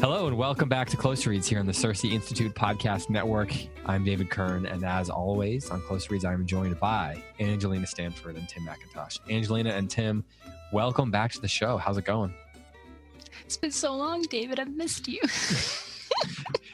[0.00, 3.52] Hello and welcome back to Close Reads here on the CiRCE Institute Podcast Network.
[3.84, 8.48] I'm David Kern, and as always on Close Reads, I'm joined by Angelina Stanford and
[8.48, 9.18] Tim McIntosh.
[9.28, 10.24] Angelina and Tim,
[10.72, 11.76] welcome back to the show.
[11.76, 12.32] How's it going?
[13.44, 14.58] It's been so long, David.
[14.58, 15.20] I've missed you.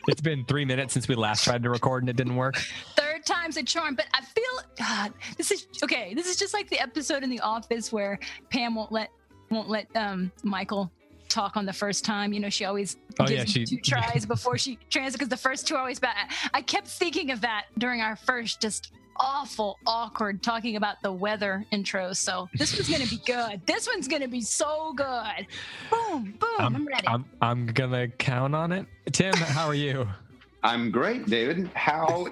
[0.07, 2.57] it's been three minutes since we last tried to record and it didn't work.
[2.95, 5.13] Third time's a charm, but I feel God.
[5.37, 6.15] This is okay.
[6.15, 8.21] This is just like the episode in The Office where
[8.51, 9.11] Pam won't let
[9.51, 10.93] won't let um, Michael
[11.37, 12.33] talk on the first time.
[12.33, 15.37] You know, she always Oh, gives yeah, she- two tries before she translates because the
[15.37, 16.31] first two are always bad.
[16.55, 21.65] I kept thinking of that during our first just awful, awkward talking about the weather
[21.71, 22.13] intro.
[22.13, 23.61] So this one's gonna be good.
[23.67, 25.47] This one's gonna be so good.
[25.91, 26.49] Boom, boom.
[26.59, 27.09] I'm, I'm, ready.
[27.09, 28.87] I'm, I'm gonna count on it.
[29.13, 30.07] Tim, how are you?
[30.63, 31.71] I'm great, David.
[31.75, 32.27] How,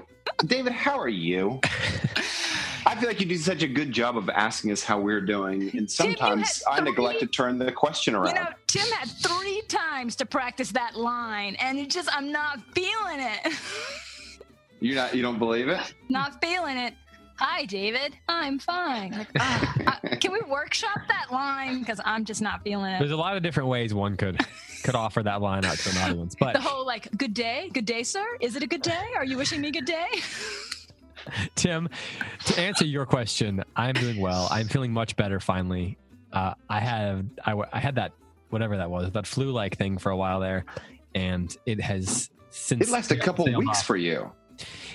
[0.47, 0.73] David?
[0.73, 1.61] How are you?
[2.95, 5.69] I feel like you do such a good job of asking us how we're doing,
[5.77, 8.29] and sometimes I had neglect to turn the question around.
[8.29, 12.61] You know, Tim had three times to practice that line, and it just, I'm not
[12.73, 13.53] feeling it.
[14.81, 15.13] You're not.
[15.13, 15.81] You don't believe it?
[16.09, 16.95] not feeling it.
[17.41, 18.17] Hi, David.
[18.29, 19.11] I'm fine.
[19.11, 21.81] Like, ah, uh, can we workshop that line?
[21.81, 23.01] Because I'm just not feeling it.
[23.01, 24.41] There's a lot of different ways one could
[24.85, 27.87] could offer that line out to an audience, but The whole like, good day, good
[27.87, 28.25] day, sir.
[28.41, 29.07] Is it a good day?
[29.17, 30.07] Are you wishing me good day?
[31.55, 31.89] Tim,
[32.47, 34.49] to answer your question, I'm doing well.
[34.51, 35.97] I'm feeling much better finally.
[36.33, 38.13] Uh, I have I, w- I had that
[38.51, 40.65] whatever that was that flu like thing for a while there,
[41.15, 43.87] and it has since It lasted a couple weeks off.
[43.87, 44.31] for you.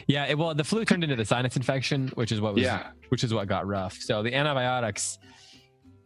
[0.07, 0.25] yeah.
[0.25, 2.87] It, well, the flu turned into the sinus infection, which is what was Yeah.
[3.09, 3.97] which is what got rough.
[3.99, 5.17] So the antibiotics.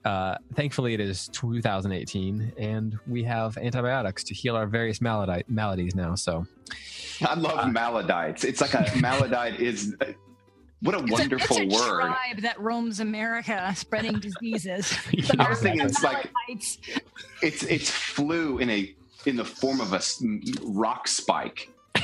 [0.06, 5.96] Uh, thankfully, it is 2018, and we have antibiotics to heal our various maladi- maladies
[5.96, 6.14] now.
[6.16, 6.46] So
[7.26, 8.44] I love Uh, maladites.
[8.44, 9.96] It's like a maladite is.
[10.82, 12.02] What a It's a- wonderful it's a, word.
[12.02, 14.94] tribe that roams America spreading diseases.
[15.40, 16.78] I was thinking it's like it's
[17.42, 18.94] it's flu in a
[19.26, 20.02] in the form of a
[20.64, 21.70] rock spike.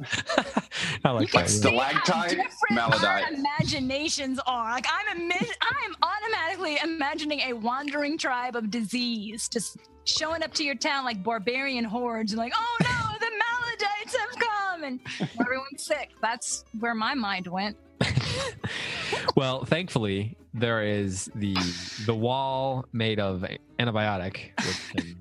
[1.04, 1.50] I like You can that.
[1.50, 1.92] see yeah.
[1.92, 2.36] how Stalactite,
[2.68, 4.70] different imaginations are.
[4.72, 10.64] Like I'm, imi- I'm automatically imagining a wandering tribe of disease just showing up to
[10.64, 15.00] your town like barbarian hordes, and like, oh no, the maladites have come, and
[15.40, 16.10] everyone's sick.
[16.20, 17.76] That's where my mind went.
[19.36, 21.54] well, thankfully, there is the
[22.06, 23.44] the wall made of
[23.78, 25.16] antibiotic, which can,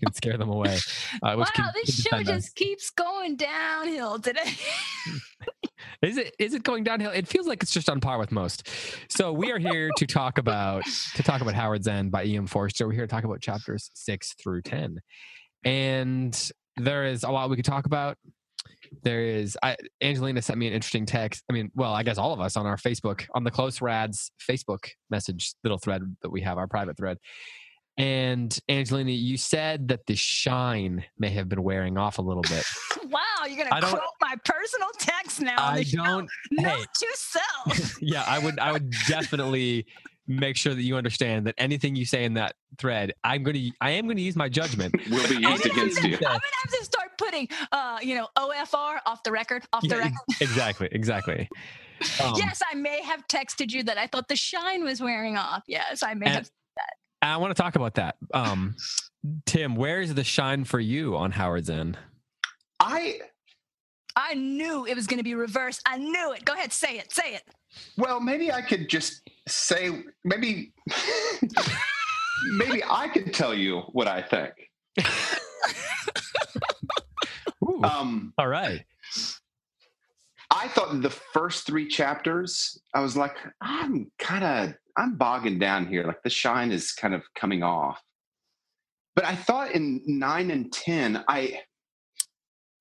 [0.00, 0.76] can scare them away.
[1.22, 2.44] Uh, wow, can, this can show defend us.
[2.44, 4.40] just keeps going downhill today.
[6.02, 7.10] Is it is it going downhill?
[7.10, 8.68] It feels like it's just on par with most.
[9.08, 10.84] So we are here to talk about
[11.14, 12.46] to talk about Howard's End by E.M.
[12.46, 12.86] Forster.
[12.86, 15.00] We're here to talk about chapters six through ten,
[15.64, 18.16] and there is a lot we could talk about.
[19.02, 21.44] There is I, Angelina sent me an interesting text.
[21.50, 24.30] I mean, well, I guess all of us on our Facebook on the Close Reads
[24.48, 27.18] Facebook message little thread that we have, our private thread.
[27.98, 32.64] And Angelina, you said that the shine may have been wearing off a little bit.
[33.08, 35.56] wow, you're gonna don't- quote my personal text now.
[35.58, 36.28] I don't.
[36.50, 37.96] Note hey, to self.
[38.02, 39.86] yeah, I would I would definitely
[40.28, 43.70] make sure that you understand that anything you say in that thread, I'm going to
[43.80, 44.94] I am going to use my judgment.
[45.10, 46.14] Will be used against you.
[46.16, 49.88] I'm gonna have to start putting, uh, you know, OFR off the record, off the
[49.88, 50.16] Yeah, record.
[50.40, 51.48] exactly, exactly.
[52.22, 55.62] Um, yes, I may have texted you that I thought the shine was wearing off.
[55.66, 56.50] Yes, I may And- have.
[57.22, 58.16] I want to talk about that.
[58.32, 58.76] Um,
[59.46, 61.98] Tim, where is the shine for you on Howard's End?
[62.80, 63.18] I
[64.14, 65.82] I knew it was going to be reversed.
[65.86, 66.44] I knew it.
[66.44, 67.12] Go ahead, say it.
[67.12, 67.42] Say it.
[67.98, 70.72] well, maybe I could just say maybe
[72.56, 74.52] maybe I could tell you what I think.
[77.64, 78.84] Ooh, Um, all right.
[80.50, 85.86] I thought the first three chapters, I was like, I'm kind of, I'm bogging down
[85.86, 86.04] here.
[86.04, 88.00] Like the shine is kind of coming off.
[89.14, 91.60] But I thought in nine and ten, I,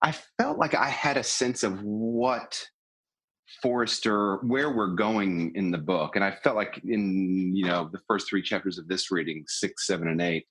[0.02, 2.68] I felt like I had a sense of what
[3.62, 8.00] Forrester, where we're going in the book, and I felt like in you know the
[8.08, 10.46] first three chapters of this reading, six, seven, and eight,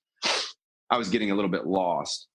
[0.89, 2.27] I was getting a little bit lost.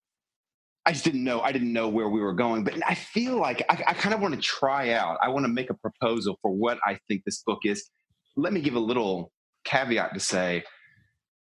[0.86, 1.40] I just didn't know.
[1.40, 2.64] I didn't know where we were going.
[2.64, 5.18] But I feel like I, I kind of want to try out.
[5.22, 7.88] I want to make a proposal for what I think this book is.
[8.36, 9.32] Let me give a little
[9.64, 10.64] caveat to say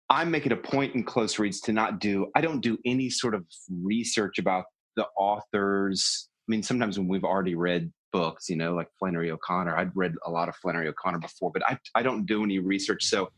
[0.09, 3.11] I make it a point in close reads to not do, I don't do any
[3.11, 3.45] sort of
[3.83, 6.29] research about the authors.
[6.49, 10.15] I mean, sometimes when we've already read books, you know, like Flannery O'Connor, I'd read
[10.25, 13.05] a lot of Flannery O'Connor before, but I, I don't do any research.
[13.05, 13.31] So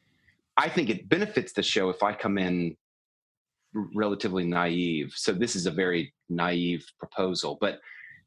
[0.56, 2.76] I think it benefits the show if I come in
[3.72, 5.12] relatively naive.
[5.16, 7.78] So this is a very naive proposal, but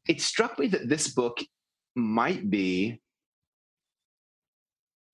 [0.08, 1.38] it struck me that this book
[1.94, 3.00] might be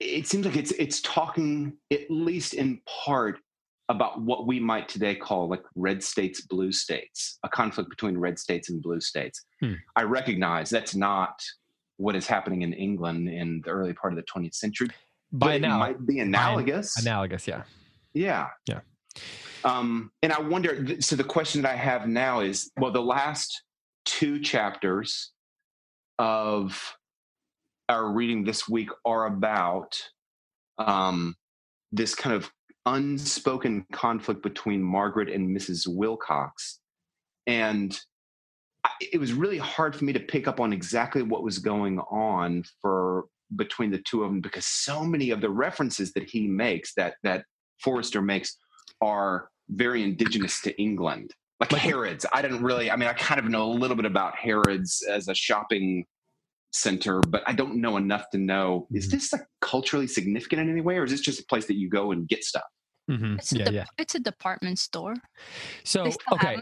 [0.00, 3.38] it seems like it's it's talking at least in part
[3.88, 8.38] about what we might today call like red states, blue states, a conflict between red
[8.38, 9.44] states and blue states.
[9.60, 9.74] Hmm.
[9.96, 11.42] I recognize that's not
[11.96, 14.88] what is happening in England in the early part of the 20th century,
[15.32, 16.96] but By it now, might be analogous.
[17.00, 17.62] analogous, yeah.
[18.12, 18.48] Yeah.
[18.66, 18.80] Yeah.
[19.64, 23.62] Um, and I wonder, so the question that I have now is well, the last
[24.04, 25.32] two chapters
[26.18, 26.96] of
[27.88, 29.98] our reading this week are about
[30.78, 31.34] um,
[31.92, 32.50] this kind of
[32.86, 35.86] unspoken conflict between Margaret and Mrs.
[35.86, 36.80] Wilcox.
[37.46, 37.98] And
[38.84, 41.98] I, it was really hard for me to pick up on exactly what was going
[41.98, 43.24] on for
[43.56, 47.14] between the two of them because so many of the references that he makes that
[47.22, 47.44] that
[47.80, 48.58] Forrester makes
[49.00, 51.32] are very indigenous to England.
[51.60, 52.24] Like Harrods.
[52.32, 55.28] I didn't really I mean I kind of know a little bit about Harrods as
[55.28, 56.04] a shopping
[56.72, 59.10] center, but I don't know enough to know is Mhm.
[59.12, 61.88] this like culturally significant in any way or is this just a place that you
[61.88, 62.64] go and get stuff?
[63.08, 63.84] hmm It's, a Yeah, dep- yeah.
[63.96, 65.14] it's a department store.
[65.84, 66.58] So okay,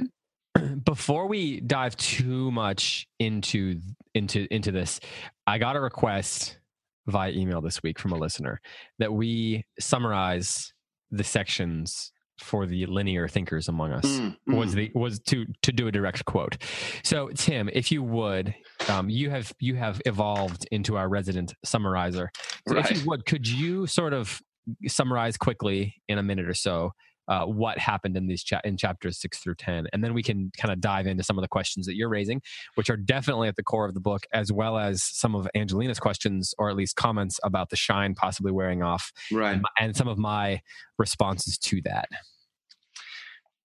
[0.85, 3.81] before we dive too much into
[4.14, 5.00] into into this,
[5.47, 6.59] I got a request
[7.06, 8.61] via email this week from a listener
[8.99, 10.73] that we summarize
[11.11, 14.05] the sections for the linear thinkers among us.
[14.05, 14.75] Mm, was mm.
[14.75, 16.56] the was to to do a direct quote.
[17.03, 18.55] So Tim, if you would,
[18.88, 22.31] um, you have you have evolved into our resident summarizer.
[22.69, 24.41] So if you would, could you sort of
[24.87, 26.93] summarize quickly in a minute or so
[27.28, 30.50] uh, what happened in these cha- in chapters six through ten, and then we can
[30.56, 32.40] kind of dive into some of the questions that you're raising,
[32.75, 35.99] which are definitely at the core of the book, as well as some of Angelina's
[35.99, 39.55] questions or at least comments about the shine possibly wearing off, right.
[39.55, 40.61] and, and some of my
[40.99, 42.08] responses to that.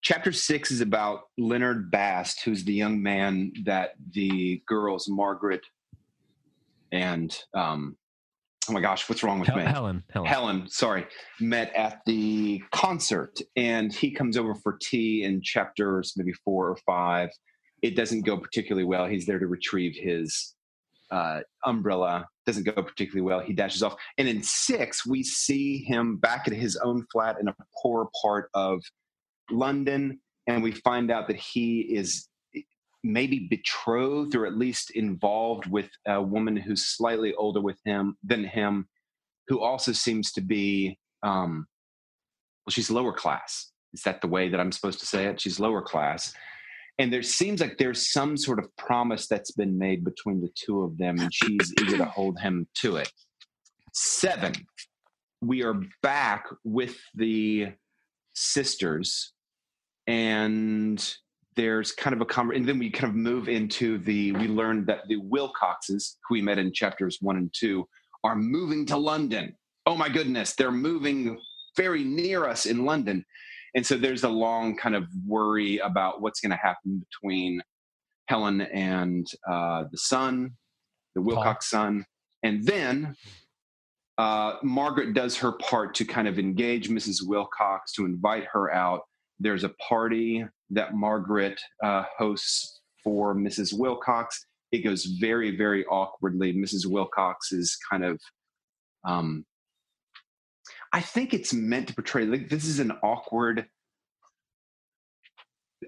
[0.01, 5.61] Chapter six is about Leonard Bast, who's the young man that the girls, Margaret
[6.91, 7.95] and, um,
[8.69, 9.63] oh my gosh, what's wrong with Hel- me?
[9.63, 11.05] Helen, Helen, Helen, sorry,
[11.39, 13.39] met at the concert.
[13.55, 17.29] And he comes over for tea in chapters maybe four or five.
[17.81, 19.07] It doesn't go particularly well.
[19.07, 20.53] He's there to retrieve his
[21.09, 22.27] uh, umbrella.
[22.45, 23.39] Doesn't go particularly well.
[23.39, 23.95] He dashes off.
[24.17, 28.49] And in six, we see him back at his own flat in a poor part
[28.53, 28.81] of
[29.49, 30.19] London.
[30.47, 32.27] And we find out that he is
[33.03, 38.43] maybe betrothed or at least involved with a woman who's slightly older with him than
[38.43, 38.87] him
[39.47, 41.65] who also seems to be um
[42.65, 43.71] well she's lower class.
[43.93, 45.41] Is that the way that i'm supposed to say it?
[45.41, 46.33] She's lower class.
[46.99, 50.81] And there seems like there's some sort of promise that's been made between the two
[50.81, 53.11] of them and she's eager to hold him to it.
[53.93, 54.53] Seven
[55.41, 57.69] we are back with the
[58.33, 59.33] sisters
[60.07, 61.15] and
[61.55, 64.87] there's kind of a conver- and then we kind of move into the we learned
[64.87, 67.87] that the wilcoxes who we met in chapters one and two
[68.23, 69.55] are moving to london.
[69.85, 71.39] Oh my goodness they're moving
[71.75, 73.25] very near us in london.
[73.73, 77.61] And so there's a long kind of worry about what's going to happen between
[78.27, 80.51] helen and uh, the son
[81.15, 82.05] the wilcox son.
[82.43, 83.15] And then
[84.17, 89.01] uh, margaret does her part to kind of engage mrs wilcox to invite her out.
[89.39, 93.77] There's a party that Margaret uh, hosts for Mrs.
[93.77, 94.45] Wilcox.
[94.71, 96.53] It goes very, very awkwardly.
[96.53, 96.85] Mrs.
[96.85, 98.19] Wilcox is kind of,
[99.05, 99.45] um,
[100.93, 103.65] I think it's meant to portray like this is an awkward,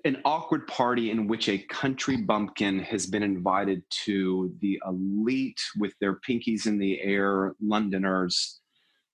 [0.06, 5.94] an awkward party in which a country bumpkin has been invited to the elite with
[6.02, 8.60] their pinkies in the air Londoners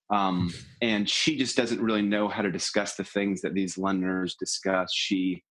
[0.09, 4.35] um, and she just doesn't really know how to discuss the things that these Londoners
[4.35, 4.91] discuss.
[4.93, 5.43] She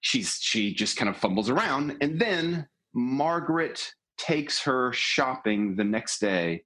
[0.00, 6.18] she's she just kind of fumbles around, and then Margaret takes her shopping the next
[6.20, 6.64] day,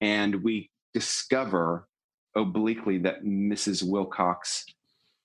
[0.00, 1.88] and we discover
[2.36, 3.82] obliquely that Mrs.
[3.82, 4.64] Wilcox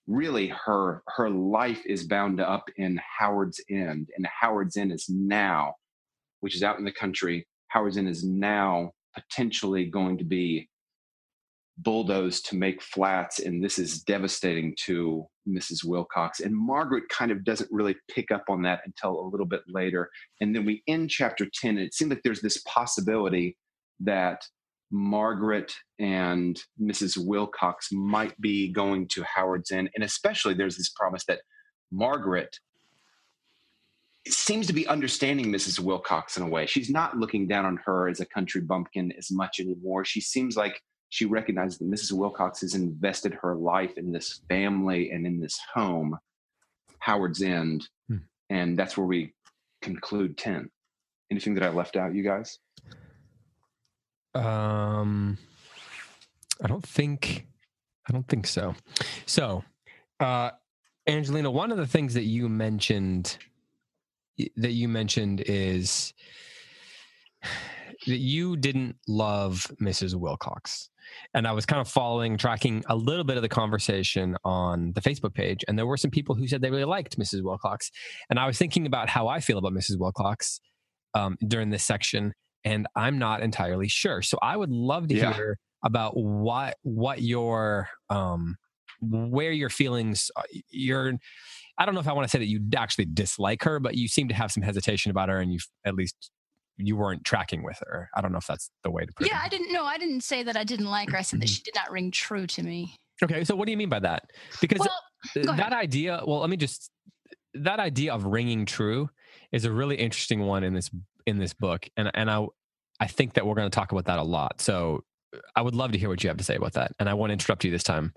[0.08, 5.74] really her her life is bound up in Howard's End, and Howard's End is now,
[6.40, 7.46] which is out in the country.
[7.68, 10.68] Howard's End is now potentially going to be
[11.78, 15.84] bulldozed to make flats, and this is devastating to Mrs.
[15.84, 16.40] Wilcox.
[16.40, 20.10] And Margaret kind of doesn't really pick up on that until a little bit later.
[20.40, 23.56] And then we end chapter 10, and it seems like there's this possibility
[24.00, 24.42] that
[24.90, 27.16] Margaret and Mrs.
[27.16, 29.90] Wilcox might be going to Howard's End.
[29.94, 31.40] And especially there's this promise that
[31.90, 32.58] Margaret
[34.28, 35.80] seems to be understanding Mrs.
[35.80, 36.66] Wilcox in a way.
[36.66, 40.04] She's not looking down on her as a country bumpkin as much anymore.
[40.04, 40.80] She seems like
[41.12, 42.12] she recognizes that Mrs.
[42.12, 46.18] Wilcox has invested her life in this family and in this home,
[47.00, 47.86] Howard's End.
[48.08, 48.16] Hmm.
[48.48, 49.34] And that's where we
[49.82, 50.70] conclude 10.
[51.30, 52.58] Anything that I left out, you guys?
[54.34, 55.36] Um,
[56.64, 57.46] I don't think
[58.08, 58.74] I don't think so.
[59.26, 59.64] So,
[60.18, 60.52] uh,
[61.06, 63.36] Angelina, one of the things that you mentioned
[64.56, 66.14] that you mentioned is
[68.06, 70.14] that you didn't love Mrs.
[70.14, 70.88] Wilcox.
[71.34, 75.00] And I was kind of following, tracking a little bit of the conversation on the
[75.00, 75.64] Facebook page.
[75.68, 77.42] And there were some people who said they really liked Mrs.
[77.42, 77.90] Wilcox.
[78.30, 79.98] And I was thinking about how I feel about Mrs.
[79.98, 80.60] Wilcox
[81.14, 82.32] um, during this section.
[82.64, 84.22] And I'm not entirely sure.
[84.22, 85.32] So I would love to Yeah.
[85.34, 88.54] hear about what what your um
[89.00, 91.14] where your feelings uh, your
[91.76, 94.06] I don't know if I want to say that you actually dislike her, but you
[94.06, 96.30] seem to have some hesitation about her, and you've at least
[96.82, 98.08] you weren't tracking with her.
[98.16, 99.36] I don't know if that's the way to put Yeah, it.
[99.36, 99.84] Yeah, I didn't know.
[99.84, 101.18] I didn't say that I didn't like her.
[101.18, 101.52] I said that Mm-hmm.
[101.54, 102.96] she did not ring true to me.
[103.22, 104.24] Okay, so what do you mean by that?
[104.60, 104.90] Because Well,
[105.34, 105.64] th- go ahead.
[105.64, 106.90] that idea, well, let me just
[107.54, 109.10] that idea of ringing true
[109.52, 110.90] is a really interesting one in this
[111.26, 112.46] in this book, and and I
[112.98, 114.60] I think that we're going to talk about that a lot.
[114.60, 115.04] So
[115.54, 117.30] I would love to hear what you have to say about that, and I won't
[117.32, 118.12] interrupt you this time,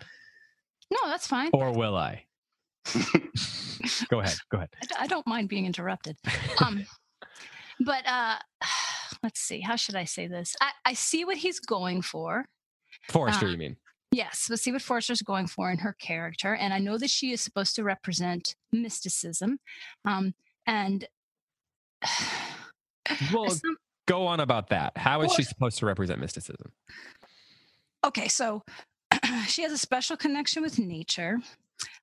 [0.89, 1.50] no, that's fine.
[1.53, 2.24] or will I?
[4.10, 4.36] go ahead.
[4.51, 4.69] Go ahead.
[5.00, 6.17] I don't mind being interrupted.
[6.63, 6.86] Um,
[7.79, 8.36] but uh,
[9.24, 9.60] let's see.
[9.62, 10.55] How should I say this?
[10.62, 12.46] I, I see what he's going for.
[13.10, 13.77] Forrester, Uh, you mean?
[14.12, 16.55] Yes, let's see what Forster's going for in her character.
[16.55, 19.60] And I know that she is supposed to represent mysticism.
[20.05, 20.34] Um,
[20.65, 21.05] and
[23.34, 23.77] Well, some-
[24.08, 24.98] go on about that.
[24.98, 26.72] How is she supposed to represent mysticism?
[28.05, 28.62] okay, so
[29.48, 31.39] she has a special connection with nature.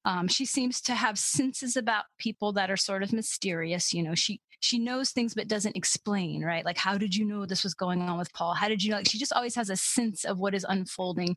[0.05, 3.95] Um, she seems to have senses about people that are sort of mysterious.
[3.95, 6.65] You know, she she knows things but doesn't explain, right?
[6.65, 8.55] Like, how did you know this was going on with Paul?
[8.55, 8.99] How did you know?
[8.99, 11.37] Like, she just always has a sense of what is unfolding.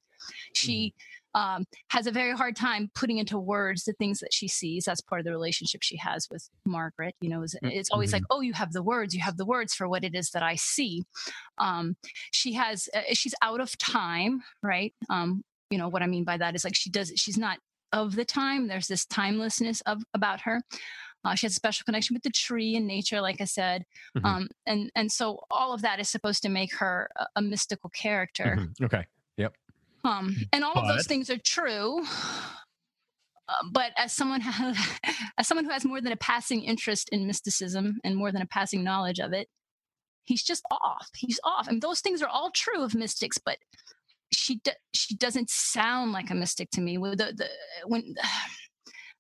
[0.54, 0.94] She
[1.34, 4.86] um, has a very hard time putting into words the things that she sees.
[4.86, 7.16] That's part of the relationship she has with Margaret.
[7.20, 9.46] You know, is Mm, it's always like, oh, you have the words, you have the
[9.46, 11.04] words for what it is that I see.
[11.58, 11.98] Um,
[12.32, 14.94] she has, uh, she's out of time, right?
[15.10, 17.58] Um, you know what I mean by that is like she does, she's not
[17.92, 18.68] of the time.
[18.68, 20.62] There's this timelessness of about her.
[21.26, 23.84] Uh, she has a special connection with the tree and nature, like I said,
[24.16, 24.26] Mhm.
[24.26, 27.90] um, and and so all of that is supposed to make her a, a mystical
[27.90, 28.56] character.
[28.60, 28.86] Mhm.
[28.86, 29.06] Okay.
[29.38, 29.56] Yep.
[30.04, 32.06] Um, and all of those things are true.
[33.48, 34.74] Uh, but as someone who,
[35.38, 38.48] as someone who has more than a passing interest in mysticism and more than a
[38.48, 39.50] passing knowledge of it,
[40.26, 41.10] he's just off.
[41.16, 43.38] He's off, and those things are all true of mystics.
[43.38, 43.58] But
[44.32, 46.98] she do, she doesn't sound like a mystic to me.
[46.98, 47.50] With the, the
[47.88, 48.16] when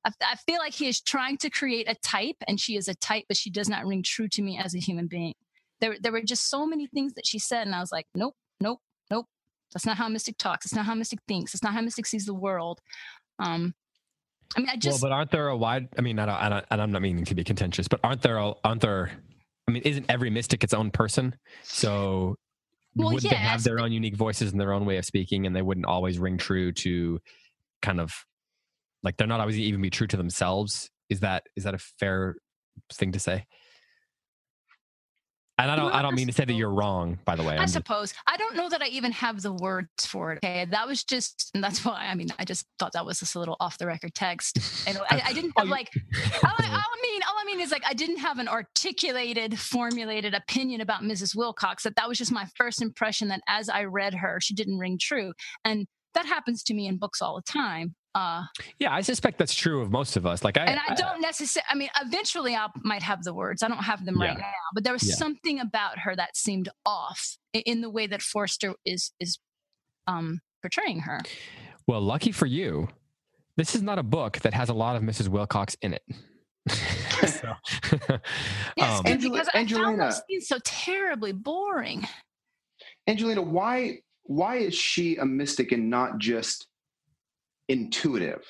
[0.06, 2.96] I, I feel like he is trying to create a type, and she is a
[2.96, 5.34] type, but she does not ring true to me as a human being.
[5.82, 8.36] There there were just so many things that she said, and I was like, nope,
[8.62, 8.80] nope,
[9.12, 9.26] nope.
[9.74, 10.66] That's not how mystic talks.
[10.66, 11.54] It's not how mystic thinks.
[11.54, 12.80] It's not how mystic sees the world.
[13.40, 13.74] Um,
[14.56, 15.90] I mean, I just well, but aren't there a wide?
[15.98, 18.22] I mean, I don't, I don't, and I'm not meaning to be contentious, but aren't
[18.22, 18.38] there?
[18.38, 19.12] A, aren't there?
[19.68, 21.36] I mean, isn't every mystic its own person?
[21.64, 22.36] So
[22.96, 25.56] Well, wouldn't they have their own unique voices and their own way of speaking, and
[25.56, 27.20] they wouldn't always ring true to
[27.82, 28.14] kind of
[29.06, 30.90] like they're not always even be true to themselves?
[31.10, 32.36] Is that is that a fair
[32.92, 33.46] thing to say?
[35.58, 37.18] And I don't, I don't mean to say that you're wrong.
[37.24, 40.34] By the way, I suppose I don't know that I even have the words for
[40.34, 40.40] it.
[40.44, 42.08] Okay, that was just, and that's why.
[42.08, 44.98] I mean, I just thought that was just a little off the record text, and
[45.10, 45.90] I, I didn't Oh, have like.
[46.44, 49.58] All I, all I mean, all I mean is like I didn't have an articulated,
[49.58, 51.38] formulated opinion about Mrs.
[51.38, 51.84] Wilcox.
[51.84, 53.30] That that was just my first impression.
[53.30, 55.32] That as I read her, she didn't ring true,
[55.64, 57.96] and that happens to me in books all the time.
[58.16, 58.46] Uh,
[58.80, 60.42] yeah, I suspect that's true of most of us.
[60.44, 61.66] Like I, and I don't necessarily.
[61.70, 63.62] I mean, eventually I might have the words.
[63.62, 65.16] I don't have them right now, but there was Yeah.
[65.16, 69.38] something about her that seemed off in the way that Forster is is
[70.08, 71.22] um, portraying her.
[71.88, 72.88] Well, lucky for you,
[73.58, 75.28] this is not a book that has a lot of Mrs.
[75.28, 76.04] Wilcox in it.
[77.28, 77.54] so,
[78.78, 80.04] Yes, um, good, Angela- because I found Angelina.
[80.06, 82.08] those scenes so terribly boring.
[83.08, 86.68] Angelina, why why is she a mystic and not just
[87.68, 88.44] intuitive?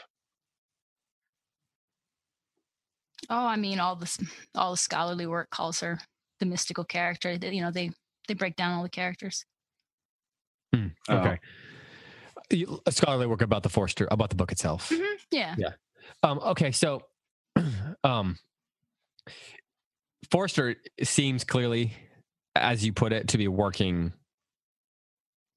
[3.29, 4.19] Oh, I mean, all this
[4.53, 5.99] all the scholarly work calls her
[6.39, 7.37] the mystical character.
[7.37, 7.91] They- You know, they
[8.27, 9.45] they break down all the characters.
[10.75, 10.89] Oh.
[11.09, 11.39] okay.
[12.51, 14.89] You- A scholarly work about the Forster, about the book itself.
[14.89, 15.55] Mhm, Yeah.
[16.21, 17.01] Um, okay, so
[18.03, 18.37] um,
[20.31, 21.93] Forster seems clearly,
[22.55, 24.13] as you put it, to be working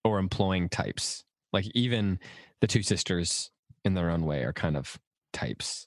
[0.04, 1.24] or employing types.
[1.52, 2.18] Like even
[2.60, 3.50] the two sisters,
[3.84, 4.98] in their own way, are kind of
[5.32, 5.86] types.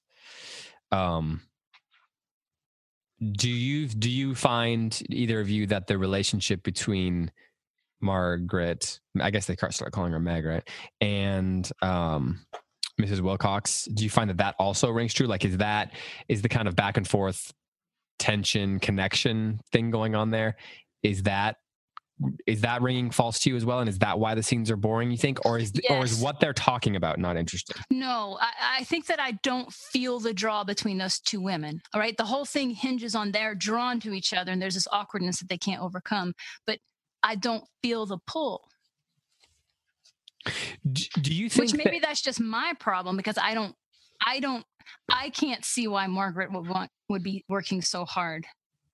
[0.92, 1.42] Um,
[3.34, 7.32] do you do you find either of you that the relationship between
[8.01, 10.68] Margaret, I guess they start calling her Margaret,
[11.00, 12.46] and um,
[13.00, 13.22] Mrs.
[13.22, 15.28] Wilcox, do you find that that also rings true?
[15.28, 15.94] Like, is that
[16.28, 17.54] is the kind of back and forth
[18.18, 20.58] tension connection thing going on there?
[21.04, 21.58] Is that
[22.46, 23.80] is that ringing false to you as well?
[23.80, 25.12] And is that why the scenes are boring?
[25.12, 27.75] You think, or is or is what they're talking about not interesting?
[27.90, 31.82] No, I, I think that I don't feel the draw between those two women.
[31.94, 32.16] All right.
[32.16, 35.50] The whole thing hinges on they're drawn to each other and there's this awkwardness that
[35.50, 36.34] they can't overcome.
[36.68, 36.80] But
[37.24, 38.68] I don't feel the pull.
[40.92, 43.75] D- Do you think Which maybe that, that's just my problem because I don't
[44.25, 44.66] I don't
[45.10, 48.46] I can't see why Margaret would want would be working so hard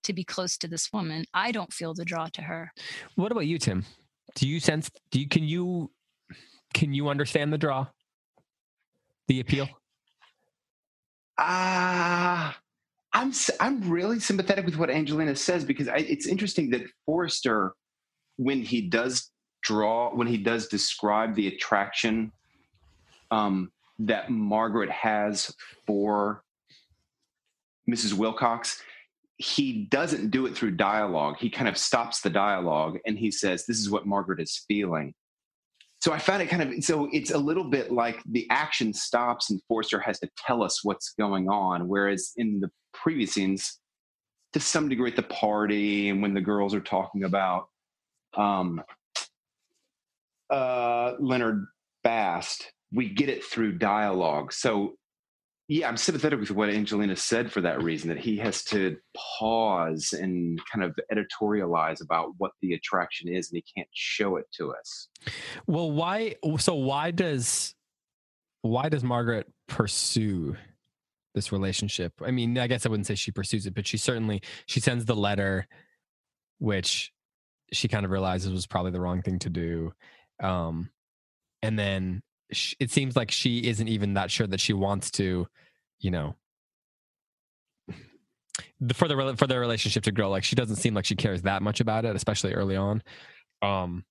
[0.08, 1.26] to be close to this woman.
[1.34, 2.72] I don't feel the draw to her.
[3.16, 3.86] what about you, Tim?
[4.36, 4.90] Do you sense?
[5.12, 5.92] Do you can you
[6.74, 7.88] can you understand the draw,
[9.28, 9.68] the appeal?
[11.40, 12.58] Ah,
[13.14, 17.74] I'm I'm really sympathetic with what Angelina says because I, it's interesting that Forrester,
[18.38, 22.32] when he does draw, when he does describe the attraction
[23.32, 25.54] um, that Margaret has
[25.86, 26.44] for
[27.90, 28.14] Mrs.
[28.14, 28.82] Wilcox,
[29.38, 31.38] he doesn't do it through dialogue.
[31.40, 35.14] He kind of stops the dialogue and he says, "This is what Margaret is feeling."
[36.00, 39.50] so I found it kind of so it's a little bit like the action stops
[39.50, 43.80] and Forster has to tell us what's going on, whereas in the previous scenes,
[44.54, 47.68] to some degree at the party and when the girls are talking about
[48.36, 48.82] um,
[50.50, 51.66] uh, Leonard
[52.04, 54.54] Bast, we get it through dialogue.
[54.54, 54.94] So
[55.70, 60.14] yeah, I'm sympathetic with what Angelina said for that reason that he has to pause
[60.14, 64.74] and kind of editorialize about what the attraction is, and he can't show it to
[64.74, 65.10] us.
[65.66, 66.36] Well, why?
[66.58, 67.76] So why does
[68.62, 70.56] why does Margaret pursue
[71.36, 72.14] this relationship?
[72.26, 75.04] I mean, I guess I wouldn't say she pursues it, but she certainly she sends
[75.04, 75.68] the letter,
[76.60, 77.12] which
[77.74, 79.92] she kind of realizes was probably the wrong thing to do,
[80.42, 80.92] um,
[81.62, 82.24] and then
[82.80, 85.48] it seems like she isn't even that sure that she wants to,
[86.00, 86.36] you know.
[88.80, 91.42] The, for the for their relationship to grow, like she doesn't seem like she cares
[91.44, 93.04] that much about it, especially early on.
[93.62, 94.04] Um,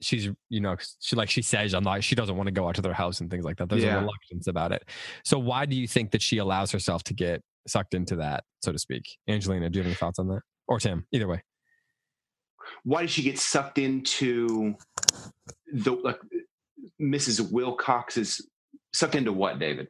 [0.00, 2.74] she's you know she like she says i'm not she doesn't want to go out
[2.74, 3.98] to their house and things like that there's Yeah.
[3.98, 4.82] a reluctance about it
[5.24, 8.72] so why do you think that she allows herself to get sucked into that so
[8.72, 11.40] to speak angelina do you have any thoughts on that or tim either way
[12.82, 14.74] why did she get sucked into
[15.72, 16.18] the like
[17.00, 17.50] Mrs.
[17.50, 18.46] Wilcox's
[18.92, 19.88] sucked into what, David?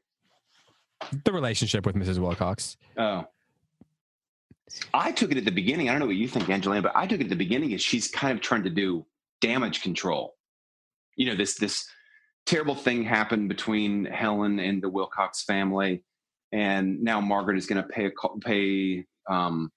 [1.25, 3.27] the relationship with mrs wilcox Oh.
[4.95, 5.89] I took it at the beginning.
[5.89, 7.83] I don't know what you think, Angelina, but I took it at the beginning as
[7.83, 9.05] she's kind of trying to do
[9.41, 10.35] damage control.
[11.17, 11.87] You know, this this
[12.47, 16.05] terrible thing happened between Helen and the Wilcox family,
[16.53, 19.05] and now Margaret is going to pay a call, pay.
[19.29, 19.71] Um,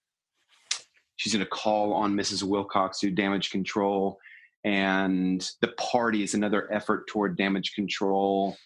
[1.17, 2.43] she's going to call on Mrs.
[2.43, 4.17] Wilcox to do damage control,
[4.65, 8.57] and the party is another effort toward damage control.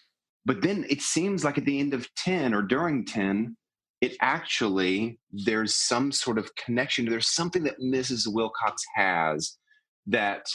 [0.46, 3.56] But then it seems like at the end of ten or during ten,
[4.00, 7.04] it actually there's some sort of connection.
[7.04, 9.58] There's something that mrs wilcox has
[10.06, 10.46] that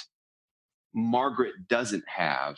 [0.96, 2.56] margaret doesn't have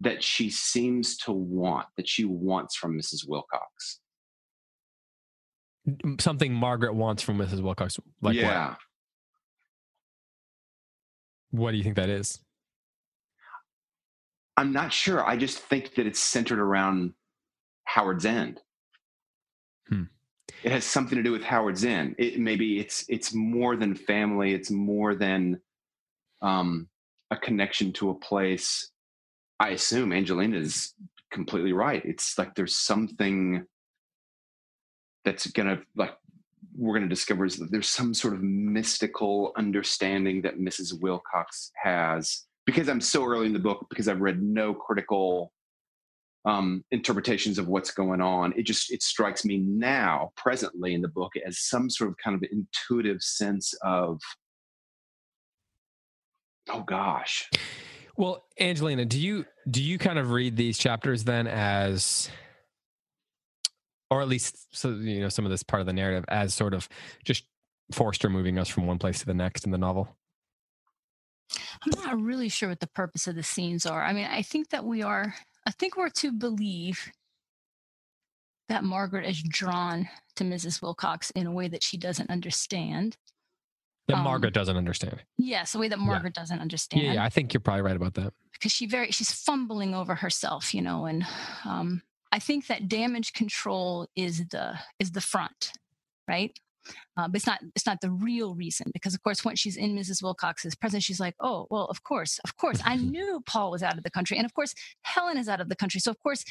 [0.00, 4.00] that she seems to want that she wants from mrs wilcox.
[6.18, 8.70] Something margaret wants from mrs wilcox like yeah.
[8.70, 8.78] what
[11.50, 12.40] what do you think that is?
[14.56, 15.24] I'm not sure.
[15.24, 17.12] I just think that it's centered around
[17.84, 18.60] howard's end.
[19.88, 20.02] Hmm.
[20.62, 22.16] it has something to do with howard's end.
[22.18, 24.52] It maybe it's it's more than family.
[24.52, 25.60] It's more than
[26.42, 26.88] um
[27.30, 28.90] a connection to a place.
[29.60, 30.94] I assume angelina is
[31.30, 32.04] completely right.
[32.04, 33.64] It's like there's something
[35.24, 36.14] that's gonna like
[36.78, 42.46] we're gonna discover is that there's some sort of mystical understanding that mrs wilcox has
[42.66, 45.52] because i'm so early in the book because i've read no critical
[46.44, 48.54] um, interpretations of what's going on.
[48.56, 52.34] It just it strikes me now, presently in the book, as some sort of kind
[52.34, 54.18] of intuitive sense of,
[56.70, 57.50] oh gosh,
[58.18, 62.28] well angelina do you do you kind of read these chapters then as
[64.10, 66.74] or at least so you know some of this part of the narrative as sort
[66.74, 66.88] of
[67.24, 67.44] just
[67.92, 70.08] forster moving us from one place to the next in the novel
[71.82, 74.02] I'm not really sure what the purpose of the scenes are.
[74.02, 75.32] I mean, I think that we are,
[75.64, 77.10] I think we're to believe
[78.68, 80.82] that Margaret is drawn to Mrs.
[80.82, 83.16] Wilcox in a way that she doesn't understand.
[84.08, 86.04] that Um, margaret doesn't understand Yes, a way that Yeah.
[86.04, 87.02] Margaret doesn't understand.
[87.02, 90.14] yeah, yeah i think you're probably right about that because she very she's fumbling over
[90.16, 91.26] herself you know and
[91.64, 95.72] um i think that damage control is the is the front
[96.28, 96.52] right?
[97.18, 99.94] Uh, but it's not it's not the real reason because of course once she's in
[99.94, 103.82] mrs wilcox's presence she's like oh well of course of course i knew paul was
[103.82, 106.00] out of the country and of course helen is out of the country.
[106.00, 106.44] So of course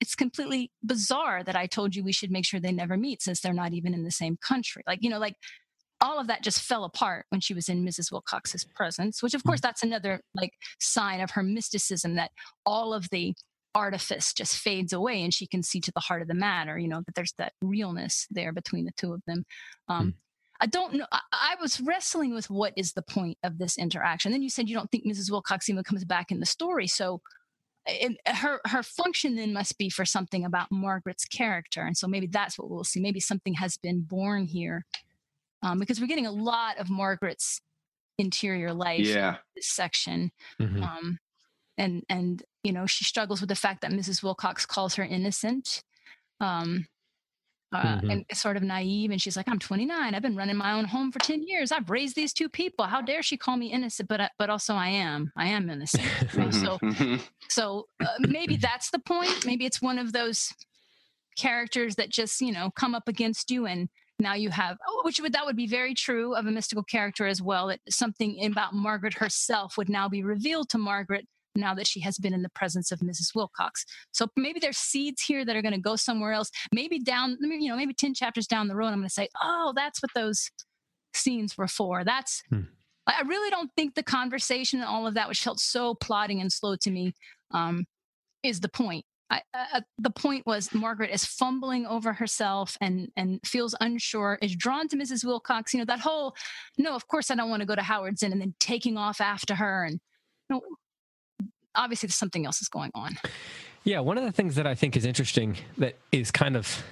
[0.00, 3.40] it's completely bizarre that i told you we should make sure they never meet since
[3.40, 4.82] they're not even in the same country.
[4.86, 5.34] Like you know like
[6.00, 8.12] all of that just fell apart when she was in Mrs.
[8.12, 12.30] Wilcox's presence, which of course that's another like sign of her mysticism that
[12.66, 13.34] all of the
[13.74, 16.88] artifice just fades away and she can see to the heart of the matter, you
[16.88, 19.44] know, that there's that realness there between the two of them.
[19.88, 20.14] Um, mm.
[20.60, 21.06] I don't know.
[21.10, 24.30] I, I, was wrestling with what is the point of this interaction.
[24.30, 25.30] Then you said you don't think Mrs.
[25.30, 26.86] Wilcox even comes back in the story.
[26.86, 27.20] So
[27.86, 32.26] it, her her function then must be for something about Margaret's character, and so maybe
[32.26, 33.00] that's what we'll see.
[33.00, 34.86] Maybe something has been born here,
[35.62, 37.60] um, because we're getting a lot of Margaret's
[38.18, 39.06] interior life.
[39.06, 40.82] Yeah, this section, mm-hmm.
[40.82, 41.18] um,
[41.78, 44.22] and and you know she struggles with the fact that Mrs.
[44.22, 45.82] Wilcox calls her innocent.
[46.40, 46.86] Um,
[47.72, 48.10] uh, mm-hmm.
[48.10, 49.10] and sort of naive.
[49.10, 50.14] And she's like, "I'm 29.
[50.14, 51.72] I've been running my own home for 10 years.
[51.72, 52.84] I've raised these two people.
[52.84, 54.08] How dare she call me innocent?
[54.08, 55.32] But but also I am.
[55.36, 56.04] I am innocent.
[56.52, 56.78] so
[57.48, 59.44] so uh, maybe that's the point.
[59.44, 60.52] Maybe it's one of those
[61.36, 63.88] characters that just you know come up against you and
[64.20, 67.26] now you have oh, which would that would be very true of a mystical character
[67.26, 71.86] as well that something about margaret herself would now be revealed to margaret now that
[71.86, 73.34] she has been in the presence of Mrs.
[73.34, 73.84] Wilcox.
[74.12, 76.50] So maybe there's seeds here that are going to go somewhere else.
[76.72, 79.72] Maybe down, you know, maybe 10 chapters down the road, I'm going to say, oh,
[79.74, 80.50] that's what those
[81.14, 82.04] scenes were for.
[82.04, 82.62] That's, hmm.
[83.06, 86.50] I really don't think the conversation and all of that, which felt so plodding and
[86.50, 87.12] slow to me,
[87.52, 87.84] um,
[88.42, 89.04] is the point.
[89.30, 94.54] I, uh, the point was Margaret is fumbling over herself and and feels unsure, is
[94.54, 95.24] drawn to Mrs.
[95.24, 95.72] Wilcox.
[95.72, 96.34] You know that whole,
[96.78, 99.20] no, of course I don't want to go to Howard's End, and then taking off
[99.20, 99.98] after her, and
[100.50, 100.62] you know,
[101.74, 103.16] obviously something else is going on.
[103.84, 106.82] Yeah, one of the things that I think is interesting that is kind of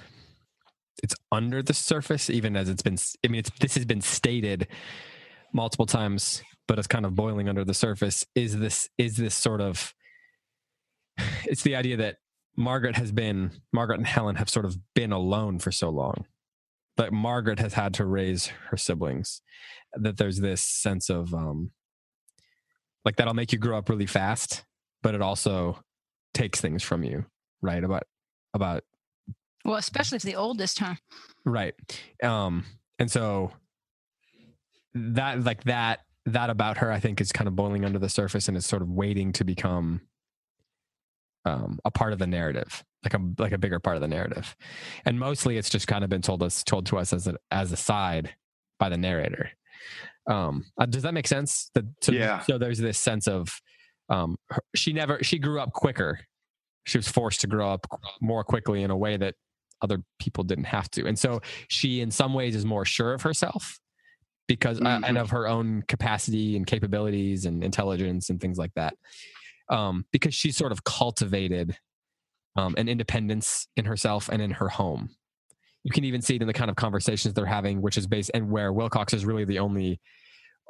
[1.01, 2.97] it's under the surface, even as it's been.
[3.25, 4.67] I mean, it's this has been stated
[5.53, 8.25] multiple times, but it's kind of boiling under the surface.
[8.35, 9.93] Is this is this sort of?
[11.45, 12.17] It's the idea that
[12.55, 16.25] Margaret has been Margaret and Helen have sort of been alone for so long
[16.97, 19.41] that Margaret has had to raise her siblings.
[19.93, 21.71] That there's this sense of um,
[23.03, 24.63] like that'll make you grow up really fast
[25.03, 25.77] but it also
[26.33, 27.25] takes things from you,
[27.61, 27.83] right?
[27.83, 28.03] About
[28.55, 28.83] about
[29.65, 30.95] well, especially if the oldest, huh?
[31.45, 31.75] Right.
[32.23, 32.65] Um,
[32.99, 33.51] and so
[34.95, 38.47] that like that that about her, I think, is kind of boiling under the surface
[38.47, 40.01] and is sort of waiting to become
[41.45, 44.55] um, a part of the narrative, like a like a bigger part of the narrative.
[45.05, 47.71] And mostly, it's just kind of been told us told to us as a as
[47.71, 48.33] a side
[48.79, 49.49] by the narrator.
[50.27, 51.69] Um, uh, does that make sense?
[51.75, 52.39] That so, yeah.
[52.41, 53.61] So there's this sense of
[54.13, 56.19] um, her, she never she grew up quicker.
[56.85, 57.87] She was forced to grow up
[58.21, 59.35] more quickly in a way that
[59.81, 63.21] other people didn't have to, and so she, in some ways, is more sure of
[63.21, 63.79] herself
[64.47, 65.03] because mm-hmm.
[65.03, 68.93] uh, and of her own capacity and capabilities and intelligence and things like that.
[69.69, 71.77] Um, because she's sort of cultivated
[72.55, 75.09] um, an independence in herself and in her home.
[75.83, 78.31] You can even see it in the kind of conversations they're having, which is based
[78.33, 79.99] and where Wilcox is really the only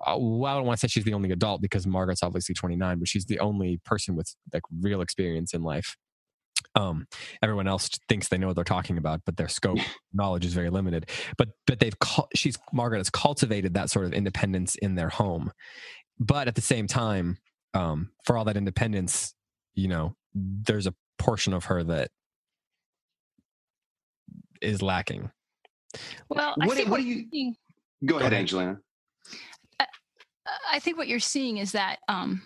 [0.08, 3.08] well, I don't want to say she's the only adult because Margaret's obviously 29, but
[3.08, 5.96] she's the only person with like real experience in life.
[6.76, 7.08] Um,
[7.42, 9.80] everyone else thinks they know what they're talking about, but their scope
[10.14, 11.10] knowledge is very limited.
[11.38, 11.96] But but they've
[12.36, 15.52] she's Margaret has cultivated that sort of independence in their home,
[16.20, 17.38] but at the same time,
[17.74, 19.34] um, for all that independence,
[19.76, 22.10] you know, there's a portion of her that
[24.62, 25.30] is lacking.
[26.30, 27.54] Well, what, what do you?
[28.06, 28.80] Go ahead, Angelina.
[30.72, 32.42] I think what you're seeing is that, um,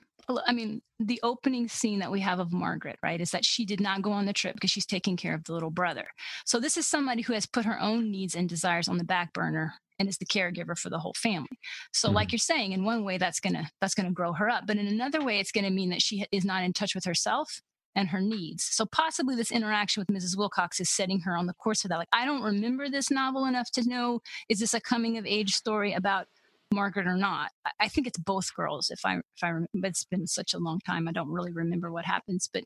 [0.45, 3.79] I mean, the opening scene that we have of Margaret, right, is that she did
[3.79, 6.05] not go on the trip because she's taking care of the little brother.
[6.45, 9.33] So this is somebody who has put her own needs and desires on the back
[9.33, 11.59] burner and is the caregiver for the whole family.
[11.93, 12.15] So, mm-hmm.
[12.15, 14.87] like you're saying, in one way that's gonna that's gonna grow her up, but in
[14.87, 17.61] another way, it's gonna mean that she is not in touch with herself
[17.97, 18.63] and her needs.
[18.63, 20.37] So possibly this interaction with Mrs.
[20.37, 21.97] Wilcox is setting her on the course of that.
[21.97, 25.53] Like, I don't remember this novel enough to know is this a coming of age
[25.55, 26.27] story about
[26.73, 27.51] Margaret or not.
[27.79, 28.89] I think it's both girls.
[28.89, 31.91] If I if I remember, it's been such a long time, I don't really remember
[31.91, 32.49] what happens.
[32.51, 32.63] But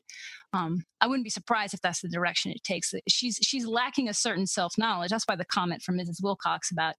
[0.52, 2.92] um, I wouldn't be surprised if that's the direction it takes.
[3.08, 5.10] She's she's lacking a certain self knowledge.
[5.10, 6.22] That's why the comment from Mrs.
[6.22, 6.94] Wilcox about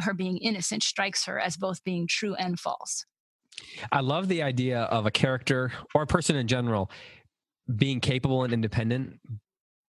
[0.00, 3.04] her being innocent strikes her as both being true and false.
[3.92, 6.90] I love the idea of a character or a person in general
[7.76, 9.20] being capable and independent,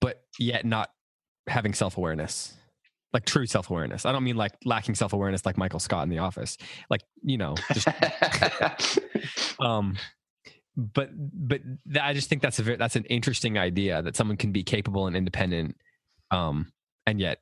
[0.01, 0.91] but yet not
[1.47, 2.58] having self awareness
[3.13, 4.05] like true self awareness.
[4.05, 6.59] I don't mean like lacking self awareness like Michael Scott in The Office.
[6.91, 7.89] Like you know, just
[9.61, 9.97] um,
[10.77, 14.37] but but th- I just think that's a very, that's an interesting idea that someone
[14.37, 15.77] can be capable and independent,
[16.31, 16.73] um,
[17.07, 17.39] and yet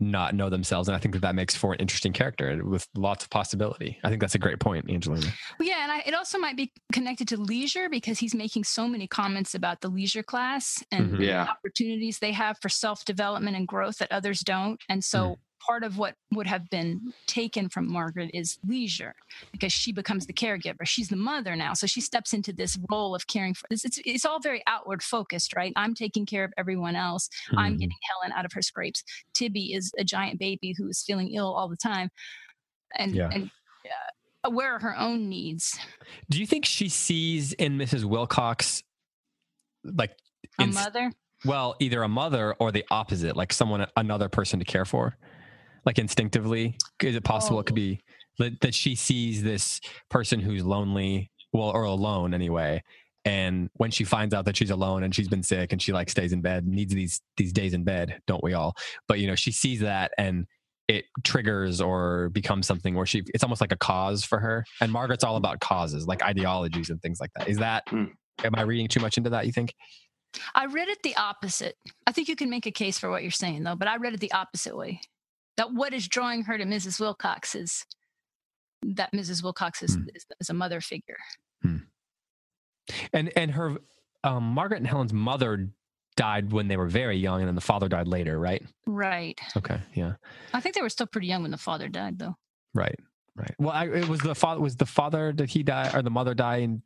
[0.00, 0.88] not know themselves.
[0.88, 3.98] And i think that that makes for an interesting character with lots of possibility.
[4.02, 5.26] I think that's a great point angelina.
[5.58, 8.88] Well, yeah and I, it also might be connected to leisure because he's making so
[8.88, 11.22] many comments about the leisure class and mm-hmm.
[11.22, 11.44] yeah.
[11.44, 14.80] the opportunities they have for self-development and growth that others don't.
[14.88, 19.14] And so mm part of what would have been taken from Margaret is leisure
[19.52, 20.84] because she becomes the caregiver.
[20.86, 21.74] She's the mother now.
[21.74, 25.02] So she steps into this role of caring for it's, it's, it's all very outward
[25.02, 25.72] focused, right?
[25.76, 27.28] I'm taking care of everyone else.
[27.56, 27.78] I'm Mhm.
[27.80, 29.04] getting Helen out of her scrapes.
[29.34, 32.10] Tibby is a giant baby who is feeling ill all the time.
[32.96, 33.28] And, Yeah.
[33.32, 33.50] and
[33.84, 33.88] uh,
[34.44, 35.78] aware of her own needs.
[36.30, 38.04] Do you think she sees in Mrs.
[38.04, 38.82] Wilcox
[39.84, 40.16] like
[40.58, 41.12] A mother.
[41.44, 45.16] well, either a mother or the opposite, like someone another person to care for?
[45.86, 47.76] Like instinctively, is it possible it could Oh.
[47.76, 48.00] be
[48.38, 52.82] that, that she sees this person who's lonely, well, or alone anyway,
[53.24, 56.08] and when she finds out that she's alone and she's been sick and she like
[56.08, 58.74] stays in bed, needs these these days in bed, don't we all?
[59.08, 60.46] But you know, she sees that and
[60.88, 64.64] it triggers or becomes something where she it's almost like a cause for her.
[64.80, 67.48] And Margaret's all about causes, like ideologies and things like that.
[67.48, 68.10] Is that Mm.
[68.44, 69.74] am I reading too much into that, you think?
[70.54, 71.76] I read it the opposite.
[72.06, 74.14] I think you can make a case for what you're saying, though, but I read
[74.14, 75.00] it the opposite way.
[75.60, 76.98] That what is drawing her to Mrs.
[76.98, 77.84] Wilcox is
[78.82, 79.42] that Mrs.
[79.42, 80.04] Wilcox is, Hmm.
[80.14, 81.18] is, is a mother figure.
[83.12, 83.76] And and her
[84.24, 85.68] um, Margaret and Helen's mother
[86.16, 88.62] died when they were very young, and then the father died later, right?
[88.86, 89.38] Right.
[89.54, 90.14] Okay, yeah,
[90.54, 92.36] I think they were still pretty young when the father died, though.
[92.74, 92.98] right,
[93.36, 93.54] right.
[93.58, 94.60] Well, I, it was the father.
[94.62, 95.30] Was the father?
[95.32, 96.82] Did he die or the mother die in?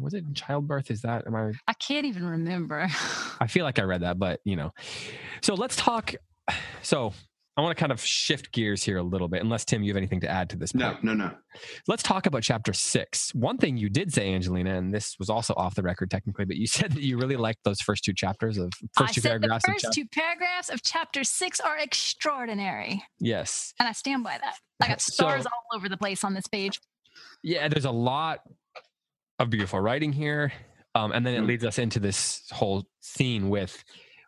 [0.00, 0.88] Was it in childbirth?
[0.90, 1.26] Is that?
[1.26, 1.50] Am I?
[1.66, 2.88] I can't even remember.
[3.40, 4.72] I feel like I read that, but you know.
[5.42, 6.14] So let's talk.
[6.82, 7.12] So
[7.56, 9.98] I want to kind of shift gears here a little bit, unless Tim, you have
[9.98, 10.74] anything to add to this.
[10.74, 11.04] No, point.
[11.04, 11.30] no, no.
[11.86, 13.34] Let's talk about chapter six.
[13.34, 16.56] One thing you did say, Angelina, and this was also off the record technically, but
[16.56, 19.42] you said that you really liked those first two chapters of first I two said
[19.42, 20.00] the paragraphs of first chapter.
[20.00, 23.74] two paragraphs of chapter six are extraordinary, Yes.
[23.78, 24.54] and I stand by that.
[24.82, 26.80] I got So- stars all over the place on this page.
[27.42, 28.38] Yeah, there's a lot
[29.38, 30.52] of beautiful writing here.
[30.94, 31.46] Um, and then it Mm.
[31.48, 33.82] leads us into this whole scene with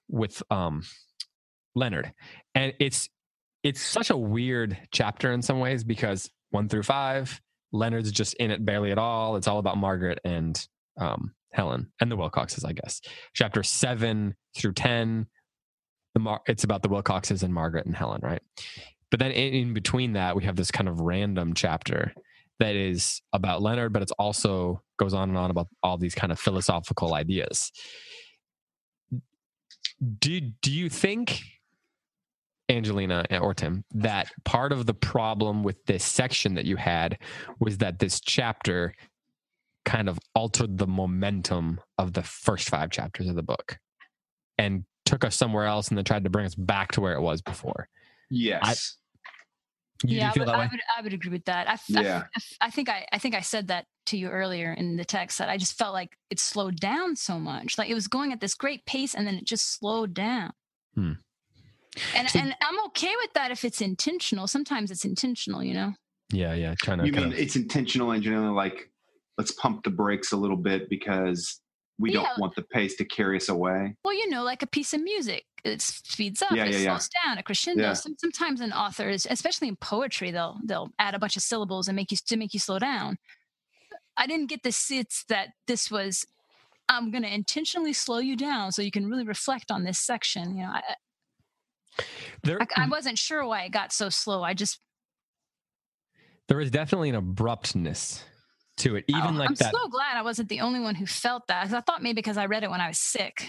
[0.08, 0.82] with um
[1.74, 2.12] Leonard.
[2.54, 3.08] And it's
[3.64, 7.40] it's such a weird chapter in some ways because one through five,
[7.72, 9.34] Leonard's just in it barely at all.
[9.34, 10.64] It's all about Margaret and
[11.00, 13.00] um Helen and the Wilcoxes, I guess.
[13.32, 15.26] Chapter seven through ten,
[16.14, 18.42] the Mar- it's about the Wilcoxes and Margaret and Helen, right?
[19.10, 22.12] But then in, in between that, we have this kind of random chapter
[22.58, 26.32] that is about Leonard, but it's also goes on and on about all these kind
[26.32, 27.72] of philosophical ideas.
[30.18, 31.40] Do do you think,
[32.68, 37.18] Angelina or Tim, that part of the problem with this section that you had
[37.60, 38.94] was that this chapter
[39.84, 43.78] kind of altered the momentum of the first five chapters of the book
[44.56, 47.20] and took us somewhere else and then tried to bring us back to where it
[47.20, 47.88] was before?
[48.30, 48.96] Yes.
[50.02, 51.68] You yeah, do feel I would, that I would, I would agree with that.
[51.68, 52.18] I, f- I f- Yeah.
[52.18, 55.04] I f- I think I, I think I said that to you earlier in the
[55.04, 57.78] text that I just felt like it slowed down so much.
[57.78, 60.52] Like it was going at this great pace and then it just slowed down.
[60.94, 61.12] Hmm.
[62.14, 64.46] And So- and I'm okay with that if it's intentional.
[64.46, 65.94] Sometimes it's intentional, you know.
[66.32, 66.74] Yeah, yeah.
[66.82, 68.54] Trying to you kind mean of, it's intentional and engineering?
[68.54, 68.90] Like,
[69.38, 71.60] let's pump the brakes a little bit because
[71.98, 72.22] we Yeah.
[72.22, 73.94] don't want the pace to carry us away.
[74.04, 76.96] Well, you know, like a piece of music, it speeds up, Yeah, it yeah, yeah.
[76.96, 77.82] slows down, a crescendo.
[77.82, 77.92] Yeah.
[77.92, 81.94] Sometimes an author is, especially in poetry, they'll they'll add a bunch of syllables and
[81.94, 83.18] make you to make you slow down.
[84.16, 86.26] I didn't get the sense that this was.
[86.88, 90.54] I'm going to intentionally slow you down so you can really reflect on this section.
[90.56, 90.82] You know, I,
[92.42, 94.42] there, I, I wasn't sure why it got so slow.
[94.42, 94.80] I just
[96.48, 98.22] there was definitely an abruptness
[98.78, 99.72] to it, even oh, like I'm that.
[99.72, 101.72] so glad I wasn't the only one who felt that.
[101.72, 103.48] I thought maybe because I read it when I was sick.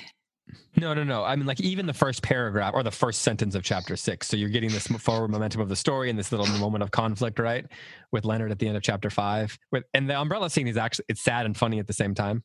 [0.78, 1.24] No, no, no.
[1.24, 4.28] I mean, like even the first paragraph or the first sentence of chapter six.
[4.28, 7.40] So you're getting this forward momentum of the story and this little moment of conflict,
[7.40, 7.66] right?
[8.12, 9.58] With Leonard at the end of chapter five.
[9.72, 12.44] With and the umbrella scene is actually it's sad and funny at the same time,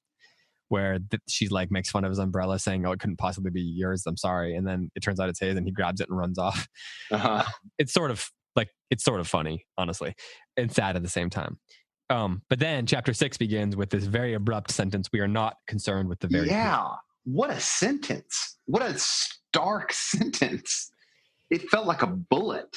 [0.71, 3.61] where th- she's like makes fun of his umbrella, saying, "Oh, it couldn't possibly be
[3.61, 4.05] yours.
[4.07, 6.39] I'm sorry." And then it turns out it's his, and he grabs it and runs
[6.39, 6.67] off.
[7.11, 7.45] Uh-huh.
[7.79, 10.15] It's sort of like it's sort of funny, honestly,
[10.57, 11.59] and sad at the same time.
[12.09, 16.09] Um, but then chapter six begins with this very abrupt sentence: "We are not concerned
[16.09, 16.89] with the very Yeah.
[17.25, 18.57] What a sentence.
[18.67, 20.91] What a stark sentence.
[21.51, 22.77] It felt like a bullet.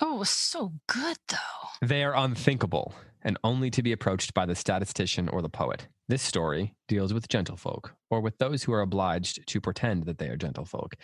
[0.00, 1.86] Oh, it was so good though.
[1.86, 2.94] They are unthinkable
[3.24, 5.86] and only to be approached by the statistician or the poet.
[6.08, 10.28] This story deals with gentlefolk, or with those who are obliged to pretend that they
[10.28, 10.94] are gentlefolk.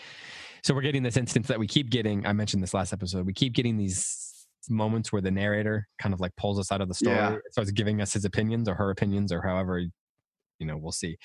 [0.62, 2.26] So we're getting this instance that we keep getting.
[2.26, 3.24] I mentioned this last episode.
[3.26, 6.88] We keep getting these moments where the narrator kind of like pulls us out of
[6.88, 7.36] the story, Yeah.
[7.52, 11.16] starts giving us his opinions or her opinions or however, you know, we'll see.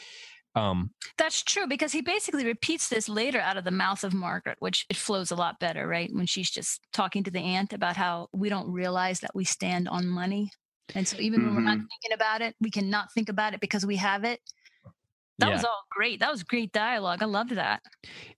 [0.55, 4.57] Um, That's true because he basically repeats this later out of the mouth of Margaret,
[4.59, 6.09] which it flows a lot better, right?
[6.13, 9.89] When she's just talking to the aunt about how we don't realize that we stand
[9.89, 10.51] on money.
[10.95, 13.85] And so even when we're not thinking about it, we cannot think about it because
[13.85, 14.39] we have it.
[15.39, 15.55] That Yeah.
[15.55, 16.19] was all great.
[16.19, 17.21] That was great dialogue.
[17.23, 17.81] I loved that.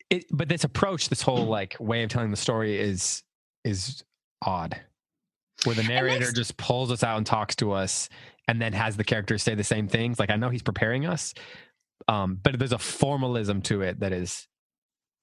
[0.09, 3.23] it, but this approach, this whole like way of telling the story is
[3.63, 4.03] is
[4.45, 4.79] odd.
[5.63, 8.07] Where the narrator just pulls us out and talks to us
[8.47, 10.19] and then has the characters say the same things.
[10.19, 11.33] Like I know he's preparing us,
[12.07, 14.47] um, but there's a formalism to it that is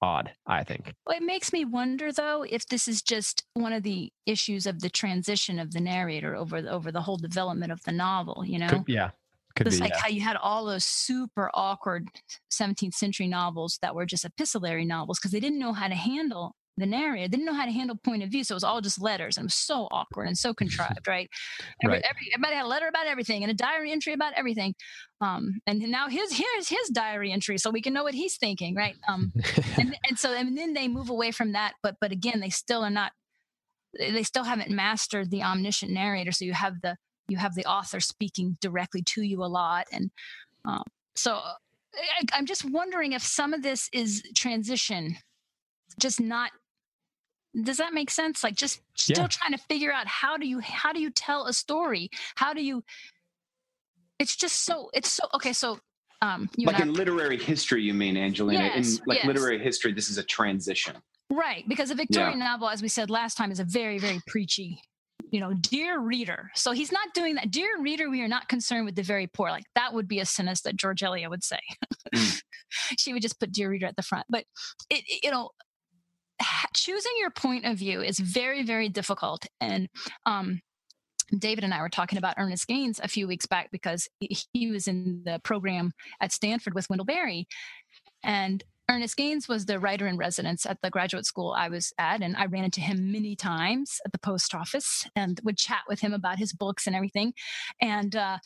[0.02, 0.92] odd, I think.
[1.06, 4.80] Well, it makes me wonder, though, if this is just one of the issues of
[4.80, 8.44] the transition of the narrator over the, over the whole development of the novel.
[8.44, 9.10] You know, Could, yeah.
[9.54, 9.84] Could Just be.
[9.84, 10.00] like yeah.
[10.00, 12.08] how you had all those super awkward
[12.50, 16.54] 17th century novels that were just epistolary novels because they didn't know how to handle
[16.76, 18.44] the narrator, didn't know how to handle point of view.
[18.44, 21.28] So it was all just letters and it was so awkward and so contrived, right?
[21.84, 22.04] Every, Right.
[22.08, 24.74] every, everybody had a letter about everything and a diary entry about everything.
[25.20, 28.74] Um, and now his here's his diary entry so we can know what he's thinking,
[28.74, 28.96] right?
[29.08, 29.32] Um,
[29.78, 32.82] and, and so and then they move away from that, but but again, they still
[32.82, 33.12] are not
[33.98, 36.32] they still haven't mastered the omniscient narrator.
[36.32, 36.96] So you have the
[37.28, 40.10] you have the author speaking directly to you a lot and
[40.64, 40.82] um,
[41.14, 41.54] so uh,
[41.94, 45.16] I, i'm just wondering if some of this is transition
[46.00, 46.50] just not
[47.64, 49.26] does that make sense like just still Yeah.
[49.28, 52.62] trying to figure out how do you how do you tell a story how do
[52.64, 52.82] you
[54.18, 55.78] it's just so it's so okay so
[56.20, 58.62] um you like and I- in literary history, you mean, Angelina?
[58.74, 59.26] Yes, in like yes.
[59.26, 60.94] literary history, this is a transition.
[61.30, 64.78] Right, because a Victorian novel, as we said last time, is a very, very preachy.
[65.30, 66.50] You know, dear reader.
[66.54, 67.50] So he's not doing that.
[67.50, 69.48] Dear reader, we are not concerned with the very poor.
[69.48, 71.58] Like that would be a sentence that George Eliot would say.
[72.14, 72.42] Mm.
[72.98, 74.26] she would just put dear reader at the front.
[74.28, 74.44] But
[74.90, 75.50] it, it- you know, ha-
[76.74, 79.46] choosing your point of view is very, very difficult.
[79.60, 79.88] And
[80.26, 80.60] um,
[81.36, 84.88] David and I were talking about Ernest Gaines a few weeks back because he- was
[84.88, 87.46] in the program at Stanford with Wendell Berry,
[88.22, 92.20] and Ernest Gaines was the writer in residence at the graduate school I was at,
[92.20, 96.00] and I ran into him many times at the post office and would chat with
[96.00, 97.32] him about his books and everything.
[97.80, 98.38] And uh,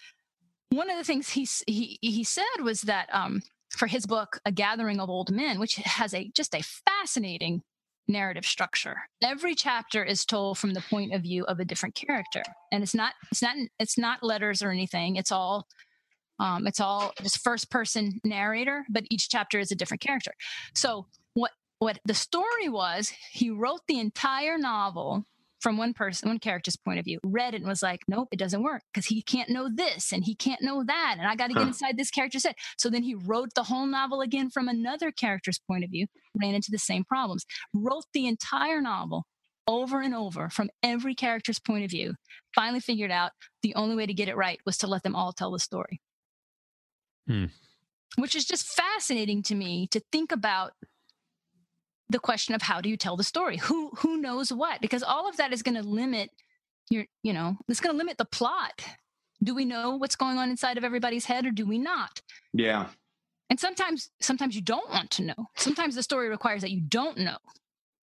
[0.70, 4.52] one of the things he he he said was that um, for his book, A
[4.52, 7.62] Gathering of Old Men, which has a just a fascinating
[8.08, 8.96] narrative structure.
[9.22, 12.42] Every chapter is told from the point of view of a different character,
[12.72, 15.16] and it's not it's not it's not letters or anything.
[15.16, 15.66] It's all
[16.38, 20.32] um, it's all just first person narrator, but each chapter is a different character.
[20.74, 25.26] So what what the story was, he wrote the entire novel
[25.66, 28.38] from one person, one character's point of view, read it and was like, nope, it
[28.38, 31.16] doesn't work because he can't know this and he can't know that.
[31.18, 32.54] And I got to get inside this character's head.
[32.78, 36.06] So then he wrote the whole novel again from another character's point of view,
[36.40, 39.24] ran into the same problems, wrote the entire novel
[39.66, 42.14] over and over from every character's point of view,
[42.54, 43.32] finally figured out
[43.64, 46.00] the only way to get it right was to let them all tell the story.
[47.26, 47.46] Hmm.
[48.18, 50.74] Which is just fascinating to me to think about
[52.08, 53.56] the question of how do you tell the story?
[53.58, 54.80] Who who knows what?
[54.80, 56.30] Because all of that is going to limit
[56.90, 58.86] your, you know, it's going to limit the plot.
[59.42, 62.22] Do we know what's going on inside of everybody's head or do we not?
[62.52, 62.86] Yeah.
[63.50, 65.48] And sometimes sometimes you don't want to know.
[65.56, 67.36] Sometimes the story requires that you don't know.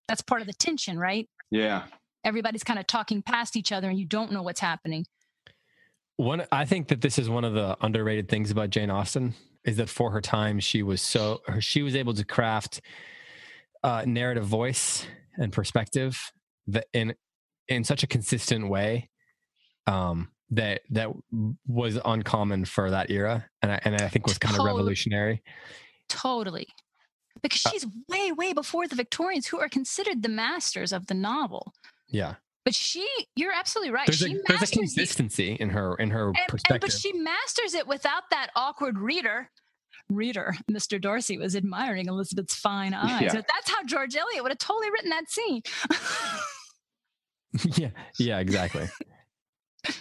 [0.07, 1.27] That's part of the tension, right?
[1.49, 1.83] Yeah.
[2.23, 5.05] Everybody's kind of talking past each other and you don't know what's happening.
[6.17, 9.33] One, I think that this is one of the underrated things about Jane Austen
[9.65, 12.81] is that for her time, she was so she was able to craft
[13.83, 15.05] uh, narrative voice
[15.37, 16.31] and perspective
[16.67, 17.13] that in
[17.67, 19.09] in such a consistent way
[19.87, 21.09] um, that that
[21.67, 24.77] was uncommon for that era, and I, and I think was kind of Totally.
[24.77, 25.43] revolutionary.
[26.09, 26.67] Totally.
[27.41, 31.13] Because Uh she's way, way before the Victorians, who are considered the masters of the
[31.15, 31.73] novel.
[32.07, 34.05] Yeah, But she, you're absolutely right.
[34.05, 36.81] there's she a there's a masters the- consistency in her in her and, and- perspective.
[36.81, 39.49] but she masters it without that awkward reader.
[40.15, 40.99] Reader, Mr.
[40.99, 43.21] Darcy, was admiring Elizabeth's fine eyes.
[43.21, 43.33] Yeah.
[43.33, 45.61] But that's how George Eliot would have totally written that scene.
[47.77, 48.87] yeah, yeah, exactly.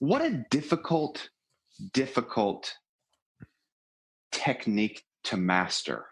[0.00, 1.28] What a difficult,
[1.92, 2.72] difficult
[4.30, 6.06] technique to master.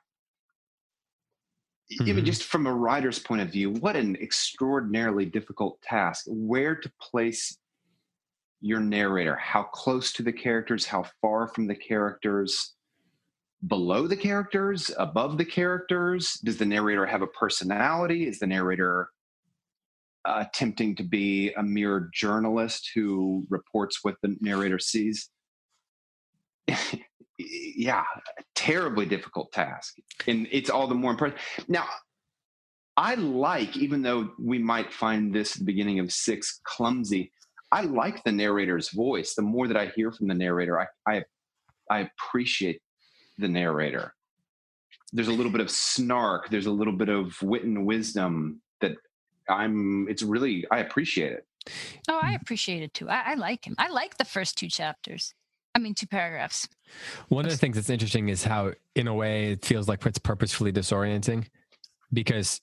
[2.00, 2.24] I mean, Mhm.
[2.24, 6.24] just from a writer's point of view, what an extraordinarily difficult task.
[6.26, 7.56] Where to place
[8.60, 12.74] your narrator, how close to the characters, how far from the characters,
[13.66, 16.38] below the characters, above the characters?
[16.44, 18.26] Does the narrator have a personality?
[18.26, 19.10] Is the narrator
[20.24, 25.30] uh, attempting to be a mere journalist who reports what the narrator sees?
[27.38, 28.04] yeah,
[28.38, 29.94] a terribly difficult task.
[30.26, 31.38] And it's all the more impressive.
[31.68, 31.86] Now,
[32.96, 37.32] I like, even though we might find this the beginning of six clumsy,
[37.70, 39.34] I like the narrator's voice.
[39.34, 41.24] The more that I hear from the narrator, I, I,
[41.90, 42.80] I appreciate
[43.38, 44.14] the narrator.
[45.12, 46.50] There's a little bit of snark.
[46.50, 48.96] There's a little bit of wit and wisdom that
[49.48, 50.08] I'm.
[50.08, 51.46] It's really I appreciate it.
[52.08, 53.08] oh, I appreciate it too.
[53.08, 53.74] I, I like him.
[53.78, 55.34] I like the first two chapters.
[55.74, 56.66] I mean, two paragraphs.
[57.28, 60.18] One of the things that's interesting is how, in a way, it feels like it's
[60.18, 61.48] purposefully disorienting
[62.14, 62.62] because,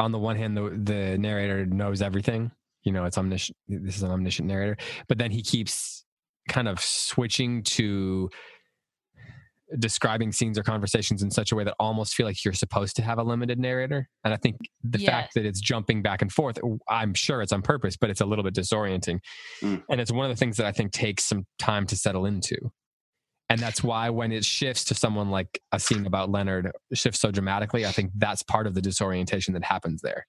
[0.00, 2.50] on the one hand, the, the narrator knows everything.
[2.82, 3.56] You know, it's omniscient.
[3.68, 6.04] This is an omniscient narrator, but then he keeps
[6.48, 8.28] kind of switching to
[9.78, 13.02] describing scenes or conversations in such a way that almost feel like you're supposed to
[13.02, 14.08] have a limited narrator.
[14.24, 15.10] And I think the Yeah.
[15.10, 16.58] fact that it's jumping back and forth,
[16.88, 19.20] I'm sure it's on purpose, but it's a little bit disorienting.
[19.62, 19.82] Mm.
[19.90, 22.56] And it's one of the things that I think takes some time to settle into.
[23.50, 27.30] And that's why when it shifts to someone like a scene about Leonard shifts so
[27.30, 30.26] dramatically, I think that's part of the disorientation that happens there.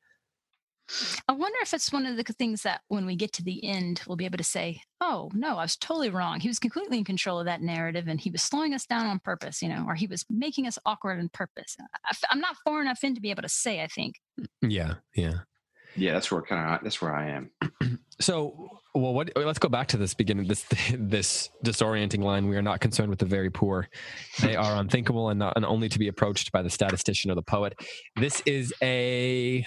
[1.27, 4.01] I wonder if it's one of the things that when we get to the end,
[4.07, 6.39] we'll be able to say, oh, no, I was totally wrong.
[6.39, 9.19] He was completely in control of that narrative and he was slowing us down on
[9.19, 11.75] purpose, you know, or he was making us awkward on purpose.
[12.05, 14.15] I, am not far enough in to be able to say, I think.
[14.39, 15.33] Mm, yeah, yeah.
[15.95, 17.51] Yeah, that's where kind of that's where I am.
[18.21, 19.31] So, well, what?
[19.37, 20.45] Let's go back to this beginning.
[20.45, 22.49] This this disorienting line.
[22.49, 23.87] We are not concerned with the very poor;
[24.41, 27.41] they are unthinkable and not and only to be approached by the statistician or the
[27.41, 27.79] poet.
[28.17, 29.65] This is a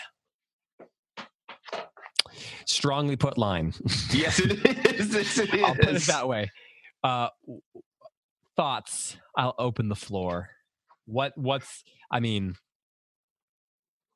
[2.66, 3.74] strongly put line.
[4.12, 5.14] Yes, it is.
[5.14, 5.62] Yes, it is.
[5.62, 6.50] I'll put it that way.
[7.02, 7.28] Uh,
[8.56, 9.16] thoughts.
[9.36, 10.50] I'll open the floor.
[11.06, 11.32] What?
[11.36, 11.82] What's?
[12.10, 12.54] I mean,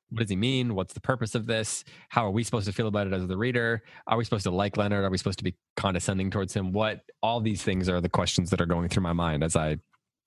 [0.09, 0.75] what does he mean?
[0.75, 1.83] What's the purpose of this?
[2.09, 3.81] How are we supposed to feel about it as the reader?
[4.07, 5.03] Are we supposed to like Leonard?
[5.03, 6.71] Are we supposed to be condescending towards him?
[6.71, 7.01] What?
[7.21, 9.77] All these things are the questions that are going through my mind as I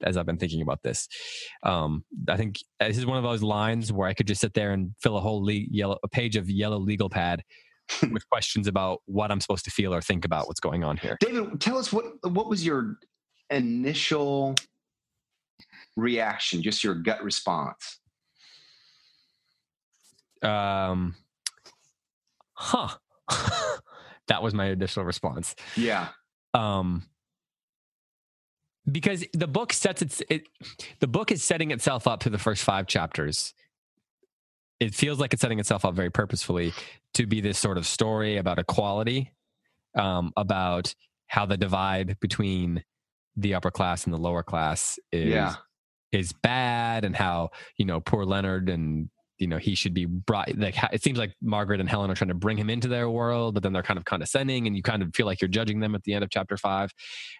[0.03, 1.09] as I've been thinking about this.
[1.63, 4.73] Um, I think this is one of those lines where I could just sit there
[4.73, 7.43] and fill a whole le- yellow a page of yellow legal pad
[8.11, 11.17] with questions about what I'm supposed to feel or think about what's going on here.
[11.21, 12.99] David, tell us what what was your
[13.51, 14.55] initial
[15.97, 17.99] reaction, just your gut response?
[20.43, 21.15] Um,
[22.55, 22.89] huh.
[24.29, 25.55] that was my initial response.
[25.77, 26.09] Yeah.
[26.55, 27.05] Um,
[28.91, 30.49] because the book sets its it,
[31.01, 33.55] the book is setting itself up to the first five chapters.
[34.81, 36.73] It feels like it's setting itself up very purposefully
[37.15, 39.33] to be this sort of story about equality,
[39.97, 40.95] um, about
[41.27, 42.83] how the divide between
[43.37, 45.55] the upper class and the lower class is Yeah.
[46.13, 50.55] is bad, and how you know poor Leonard and you know he should be brought
[50.59, 53.55] like it seems like margaret and helen are trying to bring him into their world
[53.55, 55.95] but then they're kind of condescending and you kind of feel like you're judging them
[55.95, 56.91] at the end of chapter five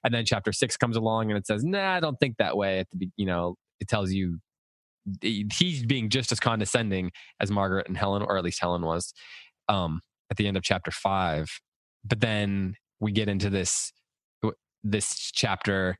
[0.03, 2.79] and then chapter six comes along and it says nah i don't think that way
[2.79, 4.39] at the you know it tells you
[5.21, 9.13] he's being just as condescending as margaret and helen or at least helen was
[9.69, 11.49] um at the end of chapter five
[12.05, 13.93] but then we get into this
[14.83, 15.97] this chapter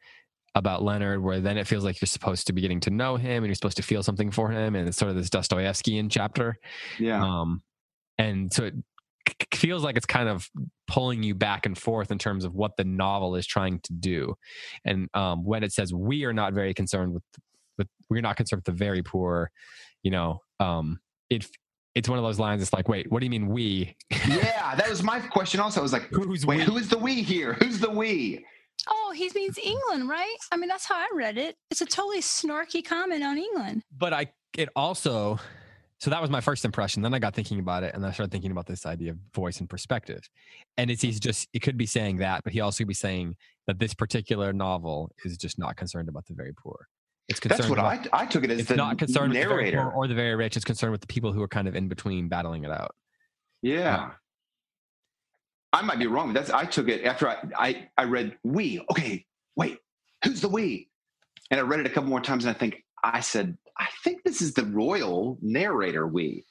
[0.55, 3.43] about Leonard, where then it feels like you're supposed to be getting to know him
[3.43, 6.57] and you're supposed to feel something for him, and it's sort of this Dostoevskian chapter.
[6.99, 7.23] Yeah.
[7.23, 7.63] Um,
[8.19, 8.75] and so it
[9.55, 10.49] feels like it's kind of
[10.87, 14.35] pulling you back and forth in terms of what the novel is trying to do.
[14.85, 17.50] And um, when it says we are not very concerned with, with
[18.11, 19.51] we're not concerned with the very poor,
[20.03, 21.01] you know, um,
[21.31, 21.47] it
[21.95, 22.63] it's one of those lines.
[22.63, 23.97] It's like, wait, what do you mean we?
[24.29, 25.61] yeah, that was my question.
[25.61, 26.65] Also, I was like, Who's wait, we?
[26.65, 27.55] who is the we here?
[27.55, 28.45] Who's the we?
[28.89, 30.37] Oh, he means England, right?
[30.53, 31.57] I mean, that's how I read it.
[31.71, 33.83] It's a totally snarky comment on England.
[33.97, 35.39] but I it also
[36.01, 37.03] so that was my first impression.
[37.03, 39.61] Then I got thinking about it and I started thinking about this idea of voice
[39.61, 40.23] and perspective.
[40.79, 43.37] And it's he's just it could be saying that, but he also could be saying
[43.67, 46.87] that this particular novel is just not concerned about the very poor.
[47.31, 49.41] It's concerned That's what about, I I took it as it's the not concerned with
[49.41, 49.83] the very narrator.
[49.83, 50.57] poor or the very rich.
[50.57, 52.97] It's concerned with the people who are kind of in between battling it out.
[53.63, 54.05] Yeah.
[54.05, 54.13] Um,
[55.73, 58.81] I might be wrong, but that's I took it after I, I I read we.
[58.91, 59.25] Okay,
[59.55, 59.79] wait,
[60.25, 60.89] who's the we?
[61.53, 64.25] And I read it a couple more times and I think I said, I think
[64.25, 66.45] this is the royal narrator we.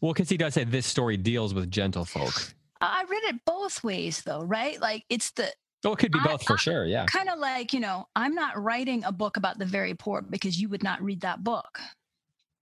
[0.00, 2.54] Well, because he does say this story deals with gentlefolk.
[2.80, 4.80] I read it both ways, though, right?
[4.80, 5.52] Like it's the
[5.84, 6.84] Oh, it could be I- both for I- sure.
[6.86, 7.06] Yeah.
[7.06, 10.60] kind of like, you know, I'm not writing a book about the very poor because
[10.60, 11.78] you would not read that book.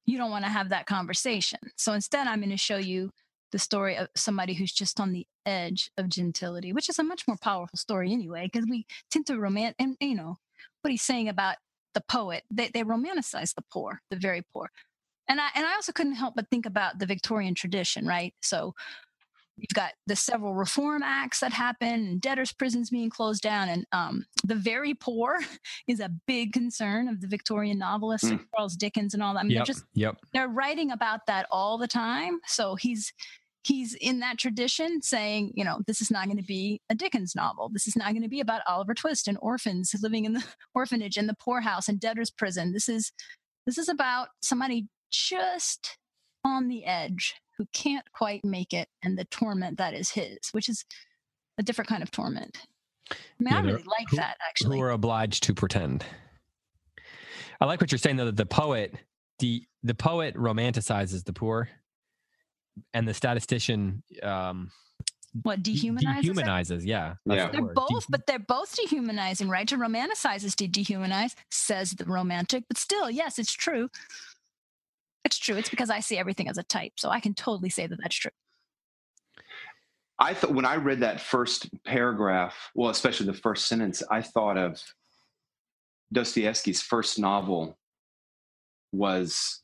[0.07, 1.61] You don't want to have that conversation.
[1.77, 3.11] So instead, I'm going to show you
[3.53, 7.29] the story of somebody who's just on the edge of gentility, which is a much
[7.29, 10.37] more powerful story anyway, because we tend to romant and you know
[10.81, 11.57] what he's saying about
[11.95, 12.43] the poet.
[12.51, 14.71] They they romanticize the poor, the very poor.
[15.29, 18.35] And I and I also couldn't help but think about the Victorian tradition, right?
[18.43, 18.75] So
[19.57, 23.87] you've got the several reform acts that happen and debtors prisons being closed down and
[23.93, 25.39] um, the very poor
[25.89, 29.43] is a big concern of the victorian novelists like charles dickens and all that i
[29.43, 29.59] mean Yep.
[29.67, 30.17] they're just Yep.
[30.33, 33.13] they're writing about that all the time so he's
[33.65, 37.35] he's in that tradition saying you know this is not going to be a dickens
[37.37, 40.45] novel this is not going to be about oliver twist and orphans living in the
[40.75, 43.13] orphanage and the poorhouse and debtors prison this is
[43.67, 45.97] this is about somebody just
[46.45, 50.69] on the edge who can't quite make it and the torment that is his which
[50.69, 50.85] is
[51.59, 52.59] a different kind of torment
[53.11, 54.79] I mean, Yeah, I really like who- that actually.
[54.79, 56.05] who are obliged to pretend.
[57.61, 58.95] I like what you're saying though that the poet
[59.39, 61.69] the the poet romanticizes the poor,
[62.95, 64.71] and the statistician um,
[65.43, 66.19] what de- dehumanizes?
[66.19, 66.25] it?
[66.37, 66.83] dehumanizes.
[66.87, 67.47] Yeah, Yeah.
[67.47, 67.75] the They're word.
[67.75, 69.67] both, De- but they're both dehumanizing, right?
[69.69, 72.65] To romanticize is to dehumanize, says the romantic.
[72.69, 73.91] But still, yes, it's true.
[75.33, 75.57] It's true.
[75.57, 78.17] It's because I see everything as a type, so I can totally say that that's
[78.17, 78.33] true.
[80.19, 84.59] I thought when I read that first paragraph, well, especially the first sentence, I thought
[84.59, 84.83] of
[86.13, 87.79] Dostoevsky's first novel
[88.93, 89.63] was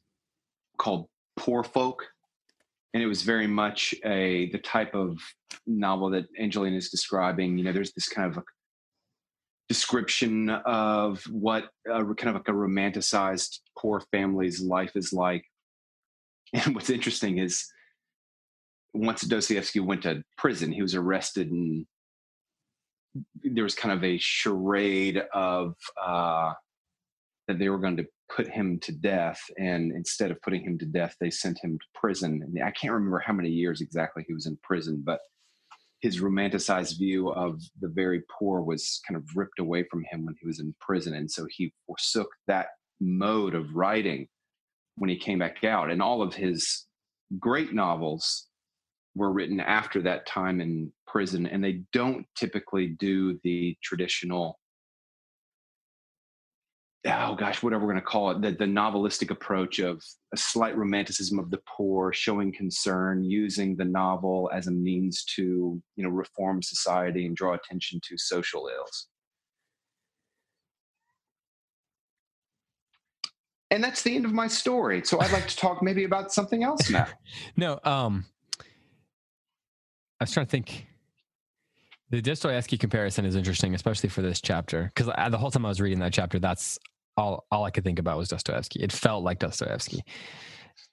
[0.78, 1.06] called
[1.36, 2.06] Poor Folk.
[2.94, 5.18] And it was very much a the type of
[5.66, 7.58] novel that Angelina is describing.
[7.58, 8.42] You know, there's this kind of a
[9.68, 15.44] description of what uh, kind of like a romanticized poor family's life is like.
[16.55, 17.66] And what's interesting is
[18.94, 21.86] once Dostoevsky went to prison, he was arrested and
[23.42, 26.53] there was kind of a charade of uh,
[27.46, 29.40] that they were going to put him to death.
[29.59, 32.42] And instead of putting him to death, they sent him to prison.
[32.42, 35.20] And I can't remember how many years exactly he was in prison, but
[36.01, 40.36] his romanticized view of the very poor was kind of ripped away from him when
[40.40, 41.14] he was in prison.
[41.14, 42.68] And so he forsook that
[43.01, 44.28] mode of writing
[44.99, 45.90] when he came back out.
[45.90, 46.86] And all of his
[47.38, 48.46] great novels
[49.14, 54.59] were written after that time in prison, and they don't typically do the traditional.
[57.07, 60.03] Oh gosh, whatever we're going to call it, the, the novelistic approach of
[60.34, 65.80] a slight romanticism of the poor, showing concern, using the novel as a means to,
[65.96, 69.09] you know, reform society and draw attention to social ills.
[73.70, 75.02] And that's the end of my story.
[75.04, 77.06] So I'd like to talk maybe about something else now.
[77.56, 78.24] No, um,
[80.20, 80.86] I was trying to think.
[82.10, 85.78] The Dostoevsky comparison is interesting, especially for this chapter, because the whole time I was
[85.78, 86.78] reading that chapter, that's
[87.18, 88.80] all all I could think about was Dostoevsky.
[88.80, 90.00] It felt like Dostoevsky.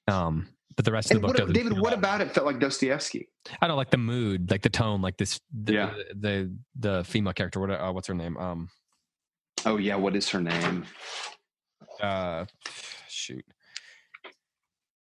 [0.10, 1.54] Um, but the rest of the book what, doesn't.
[1.54, 3.30] David, what about it felt like Dostoevsky?
[3.62, 5.40] I don't like the mood, like the tone, like this.
[5.54, 5.94] The, Yeah.
[6.14, 7.62] The, the the female character.
[7.62, 7.70] What?
[7.70, 8.36] Uh, what's her name?
[8.38, 8.70] Um.
[9.66, 10.86] Oh yeah, what is her name?
[12.02, 12.46] Uh.
[13.08, 13.46] Shoot.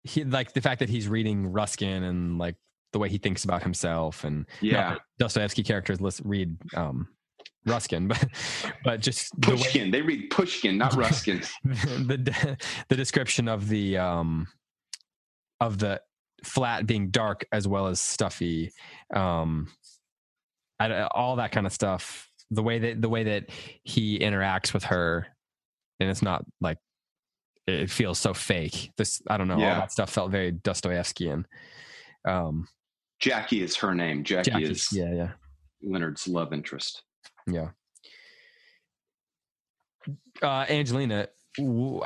[0.04, 2.54] He like the fact that he's reading Ruskin and like
[2.92, 7.08] the way he thinks about himself and Yeah, Dostoevsky characters list, read um,
[7.66, 8.24] Ruskin, but
[8.84, 9.90] but just the way Pushkin.
[9.90, 11.42] They read Pushkin, not Ruskin.
[11.64, 12.56] the de-
[12.88, 14.46] the description of the um
[15.60, 16.00] of the
[16.44, 18.70] flat being dark as well as stuffy,
[19.12, 19.68] um,
[20.78, 22.30] I, all that kind of stuff.
[22.52, 23.46] The way that the way that
[23.82, 25.26] he interacts with her,
[26.00, 26.78] and it's not like
[27.66, 28.92] it feels so fake.
[28.96, 29.54] This I don't know.
[29.54, 31.44] All that stuff felt very Dostoevskian.
[32.26, 32.68] Um,
[33.18, 34.24] Jackie is her name.
[34.24, 35.30] Jackie, Jackie, is yeah, yeah.
[35.82, 37.02] Leonard's love interest.
[37.46, 37.68] Yeah.
[40.42, 41.28] Uh, Angelina,
[41.58, 42.02] wh-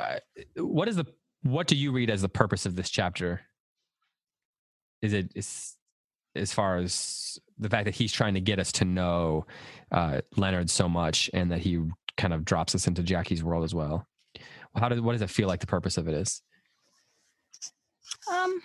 [0.55, 1.05] what is the
[1.43, 3.41] what do you read as the purpose of this chapter?
[5.01, 5.75] Is it is
[6.35, 9.45] as far as the fact that he's trying to get us to know
[9.91, 11.83] uh, Leonard so much, and that he
[12.17, 14.05] kind of drops us into Jackie's world as well?
[14.75, 16.41] How does what does it feel like the purpose of it is?
[18.31, 18.61] Um,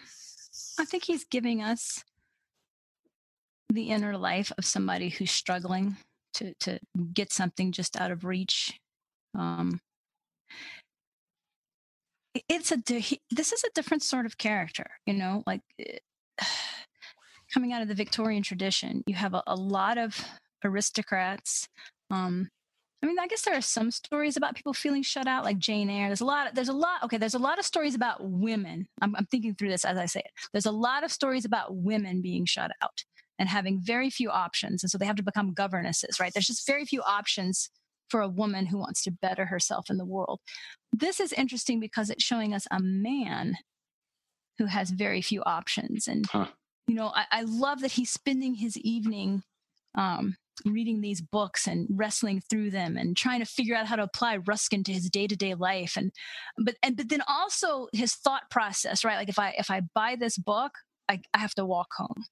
[0.79, 2.05] I think he's giving us
[3.73, 5.97] the inner life of somebody who's struggling
[6.35, 6.79] to to
[7.13, 8.79] get something just out of reach.
[9.37, 9.81] Um,
[12.49, 12.77] it's a
[13.31, 15.63] this is a different sort of character, you know, like
[17.53, 19.03] coming out of the Victorian tradition.
[19.07, 20.25] You have a, a lot of
[20.65, 21.69] aristocrats.
[22.11, 22.49] Um,
[23.03, 25.91] I mean, I guess there are some stories about people feeling shut out, like Jane
[25.91, 26.09] Eyre.
[26.09, 26.55] There's a lot.
[26.55, 27.03] There's a lot.
[27.05, 28.89] Okay, there's a lot of stories about women.
[29.03, 30.31] I'm, I'm thinking through this as I say it.
[30.53, 33.05] There's a lot of stories about women being shut out
[33.39, 36.19] and having very few options, and so they have to become governesses.
[36.19, 36.33] Right?
[36.33, 37.71] There's just very few options
[38.09, 40.41] for a woman who wants to better herself in the world.
[40.93, 43.57] This is interesting because it's showing us a man
[44.59, 46.47] who has very few options, and Huh.
[46.87, 49.43] you know, I, I love that he's spending his evening.
[49.95, 54.03] Um, reading these books and wrestling through them and trying to figure out how to
[54.03, 55.97] apply Ruskin to his day-to-day life.
[55.97, 56.13] And
[56.59, 59.17] but and but then also his thought process right?
[59.17, 60.73] Like if I if I buy this book
[61.09, 62.25] I, I have to walk home.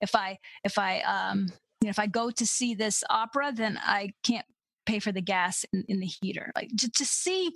[0.00, 1.48] If I if I um
[1.80, 4.46] you know if I go to see this opera then I can't
[4.86, 6.52] pay for the gas in, in the heater.
[6.54, 7.52] Like to, to see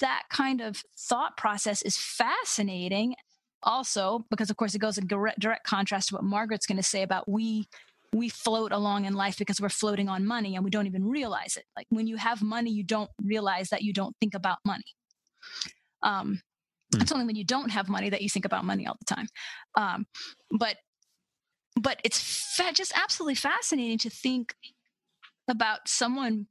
[0.00, 3.14] that kind of thought process is fascinating.
[3.62, 6.82] Also because of course it goes in direct, direct contrast to what Margaret's going to
[6.82, 7.66] say about we
[8.12, 11.56] we float along in life because we're floating on money and we don't even realize
[11.56, 11.64] it.
[11.76, 14.84] Like when you have money, you don't realize that you don't think about money.
[16.02, 16.40] Um,
[16.94, 17.00] Hmm.
[17.02, 19.26] It's only when you don't have money that you think about money all the time.
[19.76, 20.06] Um,
[20.56, 20.76] but
[21.74, 22.20] but it's
[22.56, 24.54] fa- just absolutely fascinating to think
[25.48, 26.46] about someone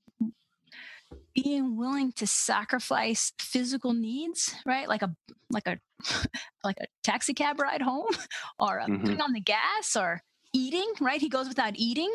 [1.33, 4.89] being willing to sacrifice physical needs, right?
[4.89, 5.15] Like a
[5.49, 5.79] like a
[6.65, 8.07] like a taxi cab ride home
[8.59, 9.01] or a, Mhm.
[9.05, 10.21] putting on the gas or
[10.55, 11.21] eating, right?
[11.21, 12.13] He goes without eating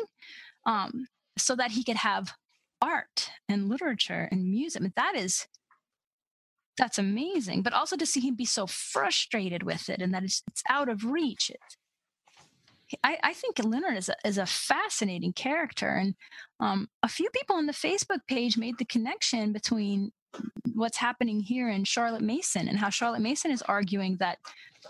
[0.65, 2.33] um, so that he could have
[2.81, 4.81] art and literature and music.
[4.81, 5.47] Mean, that is
[6.77, 7.61] that's amazing.
[7.61, 10.89] But also to see him be so frustrated with it and that it's, it's out
[10.89, 11.51] of reach.
[11.51, 11.59] It,
[13.03, 15.89] I, I think Leonard is a, is a fascinating character.
[15.89, 16.15] And
[16.59, 20.11] um, a few people on the Facebook page made the connection between
[20.73, 24.39] what's happening here in Charlotte Mason and how Charlotte Mason is arguing that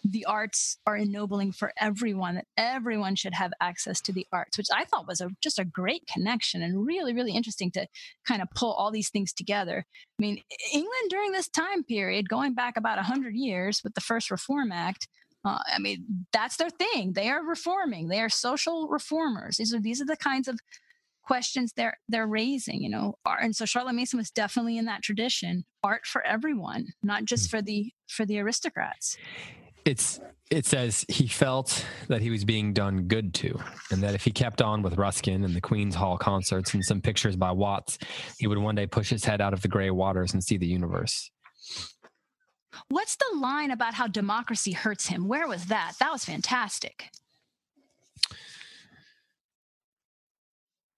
[0.04, 4.68] the arts are ennobling for everyone, that everyone should have access to the arts, which
[4.74, 7.88] I thought was a, just a great connection and really, really interesting to
[8.26, 9.86] kind of pull all these things together.
[9.88, 10.42] I mean,
[10.74, 15.08] England during this time period, going back about 100 years with the first Reform Act,
[15.44, 17.14] uh, I mean, that's their thing.
[17.14, 18.08] They are reforming.
[18.08, 19.58] They are social reformers.
[19.58, 20.60] These are these are the kinds of
[21.24, 22.82] questions they're they're raising.
[22.82, 25.66] You know, art, and so Charlotte Mason was definitely in that tradition.
[25.84, 27.52] Art for everyone, not just mm.
[27.52, 29.18] for the for the aristocrats.
[29.86, 30.20] it's
[30.52, 33.58] it says he felt that he was being done good to
[33.90, 37.02] and that if he kept on with ruskin and the queen's hall concerts and some
[37.02, 37.98] pictures by watts
[38.38, 40.68] he would one day push his head out of the gray waters and see the
[40.68, 41.32] universe
[42.90, 45.28] What's the line about how democracy hurts him?
[45.28, 45.94] Where was that?
[46.00, 47.10] That was fantastic.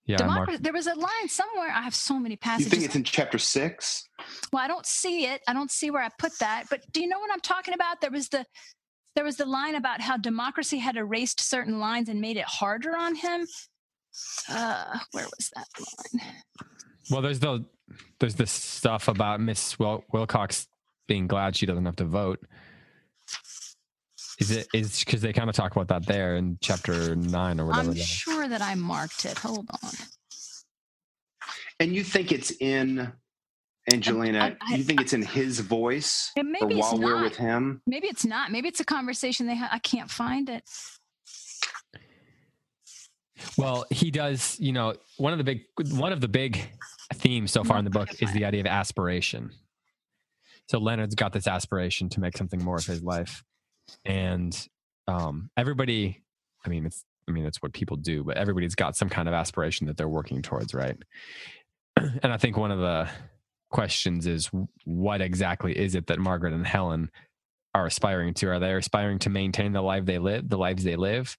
[0.05, 0.61] Yeah I marked- Democracy.
[0.63, 1.69] There was a line somewhere.
[1.69, 2.65] I have so many passages.
[2.65, 4.07] You think it's in chapter six?
[4.51, 5.41] well, I don't see it.
[5.47, 6.65] I don't see where I put that.
[6.69, 8.01] But do you know what I'm talking about?
[8.01, 8.45] There was the
[9.15, 12.95] there was the line about how democracy had erased certain lines and made it harder
[12.97, 13.45] on him.
[14.49, 16.33] Uh, where was that line?
[17.09, 17.65] well there's the
[18.19, 20.67] there's this stuff about miss Wil- wilcox
[21.07, 22.39] being glad she doesn't have to vote
[24.39, 27.65] is it is because they kind of talk about that there in chapter nine or
[27.67, 28.05] whatever I'm that is.
[28.07, 29.37] sure that I marked it.
[29.37, 29.91] Hold on.
[31.79, 33.11] And you think it's in
[33.91, 34.55] Angelina?
[34.61, 37.23] I- I- you think it's in his voice, And or maybe it's while we're not.
[37.23, 37.81] with him?
[37.85, 38.51] Maybe it's not.
[38.51, 39.69] Maybe it's a conversation they have.
[39.71, 40.63] I can't find it.
[43.57, 45.61] Well, he does, you know, one of the big
[45.91, 46.59] one of the big
[47.15, 49.51] themes so far in the book is the idea of aspiration.
[50.69, 53.43] So Leonard's got this aspiration to make something more of his life.
[54.05, 54.67] And
[55.07, 56.21] um everybody
[56.65, 59.33] I mean it's I mean it's what people do, but everybody's got some kind of
[59.33, 60.97] aspiration that they're working towards, right?
[62.23, 63.07] And I think one of the
[63.69, 64.49] questions is
[64.85, 67.09] what exactly is it that Margaret and Helen
[67.75, 68.49] are aspiring to?
[68.49, 71.37] Are they aspiring to maintain the life they live, the lives they live?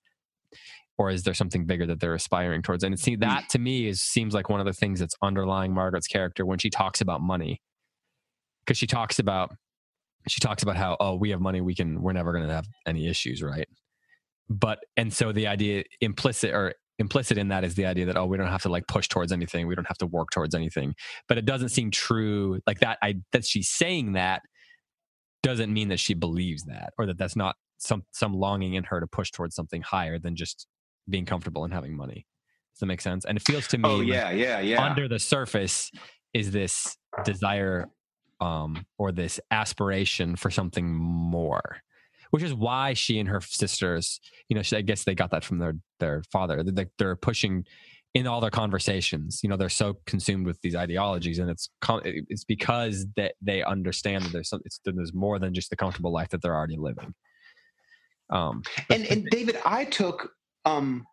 [0.96, 2.84] or is there something bigger that they're aspiring towards?
[2.84, 6.06] And see that to me is seems like one of the things that's underlying Margaret's
[6.06, 7.60] character when she talks about money,
[8.64, 9.54] because she talks about
[10.28, 12.66] she talks about how oh we have money we can we're never going to have
[12.86, 13.68] any issues right,
[14.48, 18.24] but and so the idea implicit or implicit in that is the idea that oh
[18.24, 20.94] we don't have to like push towards anything we don't have to work towards anything
[21.26, 24.42] but it doesn't seem true like that i that she's saying that
[25.42, 29.00] doesn't mean that she believes that or that that's not some some longing in her
[29.00, 30.66] to push towards something higher than just
[31.08, 32.26] being comfortable and having money.
[32.74, 33.24] Does that make sense?
[33.24, 34.82] And it feels to oh, me Oh like yeah, yeah, yeah.
[34.82, 35.90] under the surface
[36.32, 37.88] is this desire
[38.40, 41.78] um, or this aspiration for something more,
[42.30, 45.44] which is why she and her sisters, you know, she, I guess they got that
[45.44, 46.62] from their their father.
[46.64, 47.64] They're, they're pushing
[48.14, 49.40] in all their conversations.
[49.42, 53.62] You know, they're so consumed with these ideologies, and it's com- it's because that they
[53.62, 56.76] understand that there's some, that there's more than just the comfortable life that they're already
[56.76, 57.14] living.
[58.30, 60.30] Um, but- and and David, I took
[60.64, 61.04] um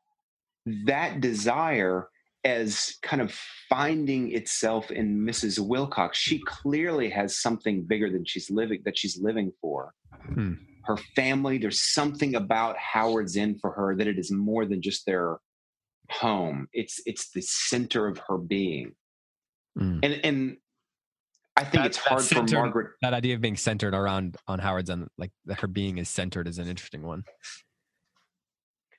[0.86, 2.08] that desire
[2.44, 3.32] as kind of
[3.70, 5.60] finding itself in Mrs.
[5.60, 6.18] Wilcox.
[6.18, 9.94] She clearly has something bigger than she's living that she's living for.
[10.34, 10.54] Hmm.
[10.86, 15.06] Her family, there's something about Howard's End for her that it is more than just
[15.06, 15.38] their
[16.10, 16.68] home.
[16.74, 18.94] It's it's the center of her being.
[19.78, 20.00] Mm.
[20.04, 20.58] And and
[21.56, 24.58] I think That- it's that hard for Margaret that idea of being centered around on
[24.60, 27.24] Howard's End like her being is centered is an interesting one.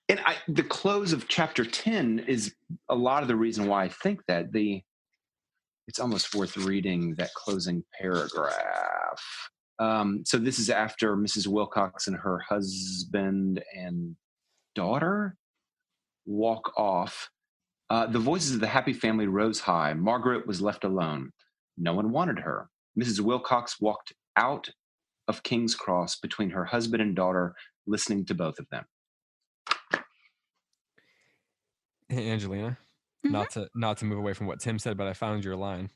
[0.08, 2.54] And I, the close of chapter 10 is
[2.88, 4.82] a lot of the reason why i think that the
[5.88, 9.20] it's almost worth reading that closing paragraph.
[9.78, 14.16] Um, so this is after mrs wilcox and her husband and
[14.74, 15.36] daughter
[16.24, 17.28] walk off.
[17.90, 19.92] Uh, the voices of the happy family rose high.
[19.92, 21.30] Margaret was left alone.
[21.76, 22.68] No one wanted her.
[22.98, 24.70] Mrs wilcox walked out
[25.28, 27.54] of king's cross between her husband and daughter
[27.86, 28.84] listening to both of them
[32.12, 32.76] Hey, Angelina,
[33.24, 33.30] Mhm.
[33.30, 35.88] not to not to move away from what Tim said, but I found your line.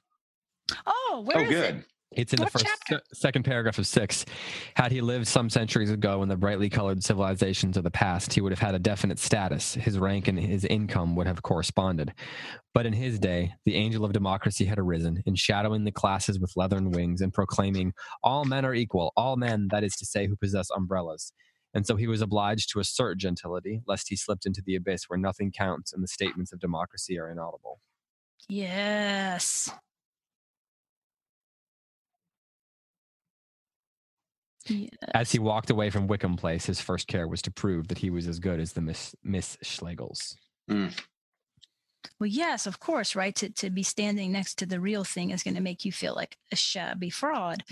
[0.86, 1.84] Oh, where oh is good it?
[2.12, 3.02] It's in What the first chapter?
[3.12, 4.24] se- second paragraph of six.
[4.76, 8.40] Had he lived some centuries ago in the brightly colored civilizations of the past, he
[8.40, 9.74] would have had a definite status.
[9.74, 12.14] His rank and his income would have corresponded.
[12.72, 16.92] But in his day, the angel of democracy had arisen, enshadowing the classes with leathern
[16.92, 17.92] wings and proclaiming,
[18.22, 21.32] All men are equal, all men, that is to say, who possess umbrellas.
[21.74, 25.18] And so he was obliged to assert gentility, lest he slipped into the abyss where
[25.18, 27.80] nothing counts and the statements of democracy are inaudible.
[28.48, 29.70] Yes.
[34.68, 34.88] Yeah.
[35.14, 38.10] As he walked away from Wickham Place, his first care was to prove that he
[38.10, 40.34] was as good as the Miss, Miss Schlegels.
[42.18, 43.34] Well, yes, of course, right?
[43.36, 46.14] To to be standing next to the real thing is going to make you feel
[46.14, 47.64] like a shabby fraud,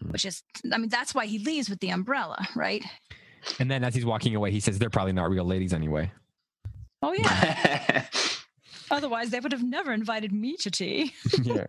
[0.00, 0.10] Hmm.
[0.12, 0.42] which is,
[0.72, 2.84] I mean, that's why he leaves with the umbrella, right?
[3.58, 6.12] And then as he's walking away, he says, They're probably not real ladies anyway.
[7.02, 8.04] Oh yeah.
[8.90, 11.12] Otherwise, they would have never invited me to tea.
[11.42, 11.66] yeah.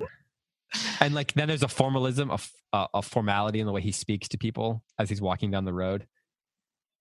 [1.00, 3.92] And like then there's a formalism, a, f- a, a formality in the way he
[3.92, 6.08] speaks to people as he's walking down the road.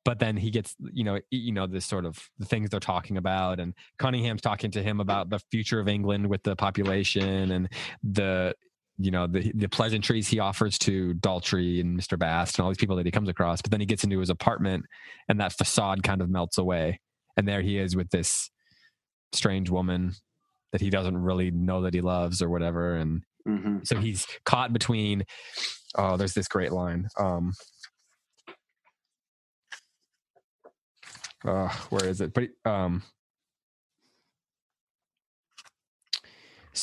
[0.04, 3.18] But then he gets, you know, you know, this sort of the things they're talking
[3.18, 7.68] about, and Cunningham's talking to him about the future of England with the population and
[8.02, 8.54] the,
[8.98, 12.18] you know, the the pleasantries he offers to Daltrey and Mr.
[12.18, 13.62] Bast and all these people that he comes across.
[13.62, 14.84] But then he gets into his apartment,
[15.28, 17.00] and that facade kind of melts away,
[17.36, 18.50] and there he is with this
[19.32, 20.14] strange woman
[20.72, 24.72] that he doesn't really know that he loves or whatever, and hmm so he's caught
[24.72, 25.24] between
[25.96, 27.52] oh there's this great line um
[31.46, 33.02] uh, where is it but um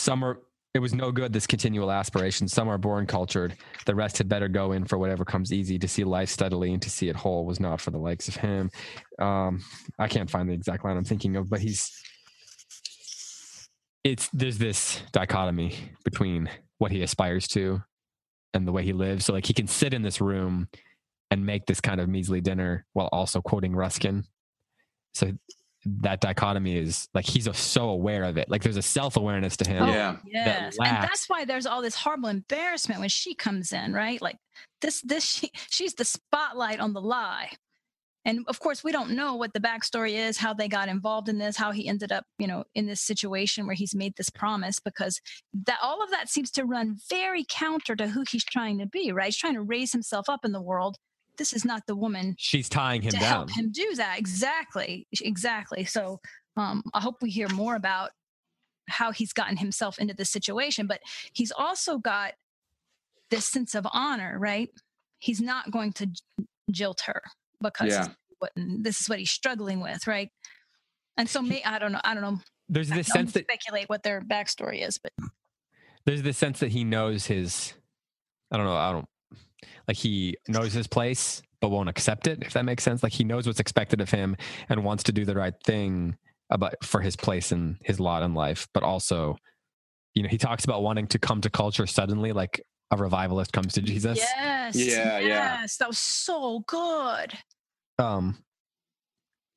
[0.09, 0.39] are
[0.75, 3.55] it was no good this continual aspiration some are born cultured
[3.87, 6.81] the rest had better go in for whatever comes easy to see life steadily and
[6.83, 8.69] to see it whole was not for the likes of him
[9.19, 9.63] um
[9.97, 11.91] i can't find the exact line i'm thinking of but he's
[14.05, 16.47] it's there's this dichotomy between
[16.77, 17.81] what he aspires to
[18.53, 19.25] and the way he lives.
[19.25, 20.69] So like he can sit in this room
[21.31, 24.23] and make this kind of measly dinner while also quoting Ruskin.
[25.13, 25.33] So
[25.85, 28.49] that dichotomy is like he's so aware of it.
[28.49, 29.83] Like there's a self awareness to him.
[29.83, 30.17] Oh, Yeah.
[30.25, 30.77] Yes.
[30.83, 34.21] And that's why there's all this horrible embarrassment when she comes in, right?
[34.21, 34.37] Like
[34.81, 37.51] this, this, she, she's the spotlight on the lie.
[38.27, 41.37] And of course, we don't know what the backstory is, how they got involved in
[41.37, 44.79] this, how he ended up, you know, in this situation where he's made this promise,
[44.79, 45.21] because
[45.65, 49.11] that all of that seems to run very counter to who he's trying to be,
[49.11, 49.25] right?
[49.27, 50.97] He's trying to raise himself up in the world.
[51.37, 53.47] This is not the woman She's tying him to down.
[53.47, 54.17] help him do that.
[54.19, 55.07] Exactly.
[55.21, 55.85] Exactly.
[55.85, 56.19] So
[56.57, 58.11] um, I hope we hear more about
[58.87, 60.99] how he's gotten himself into this situation, but
[61.33, 62.33] he's also got
[63.31, 64.69] this sense of honor, right?
[65.19, 67.21] He's not going to j- jilt her
[67.61, 68.07] because Yeah.
[68.39, 70.29] what, this is what he's struggling with, right?
[71.17, 72.01] And so, may, I don't know.
[72.03, 72.39] I don't know.
[72.69, 75.11] There's I this don't sense that speculate what their backstory is, but
[76.05, 77.73] there's this sense that he knows his
[78.51, 79.05] I don't know, I don't
[79.87, 83.01] like he knows his place but won't accept it, if that makes sense.
[83.01, 84.35] Like he knows what's expected of him
[84.69, 86.17] and wants to do the right thing
[86.51, 89.37] about for his place and his lot in life, but also,
[90.13, 93.73] you know, he talks about wanting to come to culture suddenly, like a revivalist comes
[93.73, 94.19] to Jesus.
[94.19, 95.27] yes, Yeah, yeah.
[95.61, 97.33] yes, that was so good.
[97.97, 98.37] Um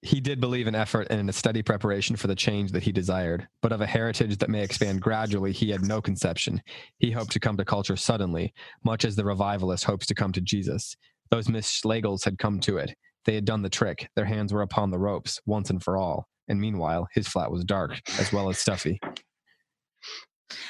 [0.02, 2.92] he did believe in effort and in a steady preparation for the change that he
[2.92, 6.62] desired, but of a heritage that may expand gradually, he had no conception.
[6.98, 10.40] He hoped to come to culture suddenly, much as the revivalist hopes to come to
[10.40, 10.94] Jesus.
[11.30, 12.94] Those Miss Schlegels had come to it.
[13.24, 14.08] They had done the trick.
[14.14, 16.28] Their hands were upon the ropes, once and for all.
[16.46, 19.00] And meanwhile, his flat was dark, as well as stuffy.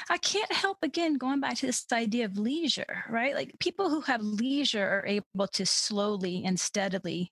[0.09, 3.33] I can't help again going back to this idea of leisure, right?
[3.35, 7.31] Like people who have leisure are able to slowly and steadily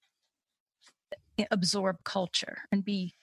[1.52, 3.14] absorb culture and be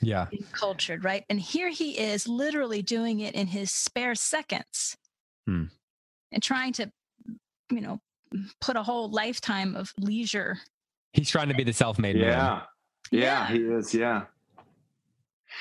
[0.00, 0.26] Yeah.
[0.52, 1.24] cultured, right?
[1.28, 4.96] And here he is literally doing it in his spare seconds
[5.46, 5.64] Hmm.
[6.32, 6.92] and trying to,
[7.70, 8.00] you know,
[8.60, 10.58] put a whole lifetime of leisure.
[11.12, 12.24] He's trying to be the self made man.
[12.24, 12.62] Yeah.
[13.10, 13.94] Yeah, he is.
[13.94, 14.26] Yeah.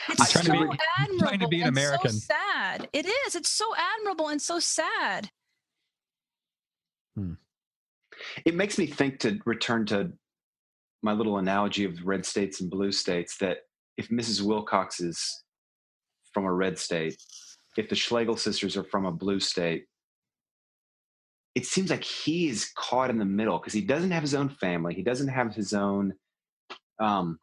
[0.10, 2.12] It's trying so to be- admirable trying to be an and American.
[2.12, 2.89] so sad.
[2.91, 3.36] It is.
[3.36, 5.32] It's so admirable and so sad.
[8.45, 10.12] It makes me think to return to
[11.06, 13.60] my little analogy of red states and blue states that
[13.95, 14.41] if Mrs.
[14.41, 15.43] Wilcox is
[16.34, 17.16] from a red state,
[17.78, 19.86] if the Schlegel sisters are from a blue state,
[21.53, 24.49] it seems like he is caught in the middle because he doesn't have his own
[24.49, 24.95] family.
[24.95, 26.14] He doesn't have his own.
[26.99, 27.38] Um,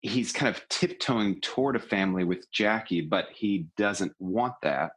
[0.00, 4.92] he's kind of tiptoeing toward a family with Jackie, but he doesn't want that.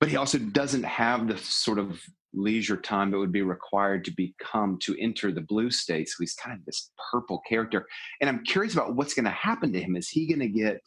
[0.00, 2.00] But he also doesn't have the sort of
[2.34, 6.08] leisure time that would be required to become to enter the blue state.
[6.08, 7.86] So he's kind of this purple character.
[8.20, 9.96] And I'm curious about what's going to happen to him.
[9.96, 10.80] Is he going to get,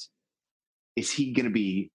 [0.95, 1.91] is he going to be,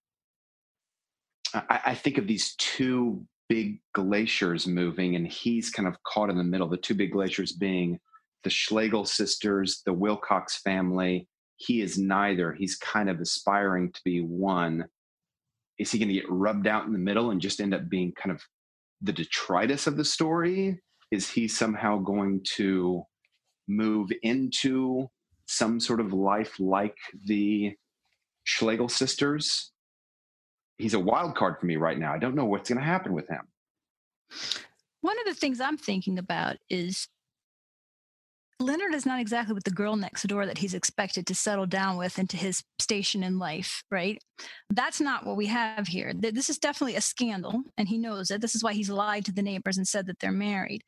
[1.54, 6.36] I, I think of these two big glaciers moving, and he's kind of caught in
[6.36, 6.68] the middle.
[6.68, 8.00] The two big glaciers being
[8.42, 11.28] the Schlegel sisters, the Wilcox family.
[11.56, 12.52] He is neither.
[12.52, 14.86] He's kind of aspiring to be one.
[15.78, 18.12] Is he going to get rubbed out in the middle and just end up being
[18.12, 18.42] kind of
[19.02, 20.80] the detritus of the story?
[21.10, 23.02] Is he somehow going to
[23.68, 25.08] move into
[25.46, 27.74] some sort of life like the
[28.44, 29.72] Schlegel sisters?
[30.78, 32.12] He's a wild card for me right now.
[32.12, 33.42] I don't know what's going to happen with him.
[35.00, 37.08] One of the things I'm thinking about is
[38.58, 41.98] Leonard is not exactly with the girl next door that he's expected to settle down
[41.98, 44.18] with into his station in life, right?
[44.70, 46.12] That's not what we have here.
[46.14, 48.40] This is definitely a scandal, and he knows it.
[48.40, 50.82] This is why he's lied to the neighbors and said that they're married.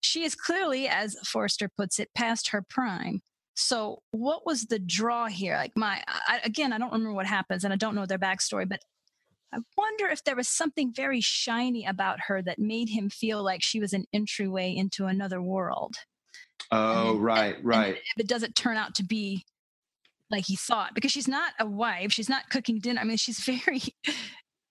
[0.00, 3.20] She is clearly, as Forster puts it, past her prime.
[3.54, 5.56] So, what was the draw here?
[5.56, 8.68] Like, my, I, again, I don't remember what happens and I don't know their backstory,
[8.68, 8.78] but
[9.52, 13.64] I wonder if there was something very shiny about her that made him feel like
[13.64, 15.96] she was an entryway into another world.
[16.70, 17.96] Oh, and, right, right.
[17.96, 19.44] If it doesn't turn out to be
[20.30, 23.00] like he thought, because she's not a wife, she's not cooking dinner.
[23.00, 23.82] I mean, she's very.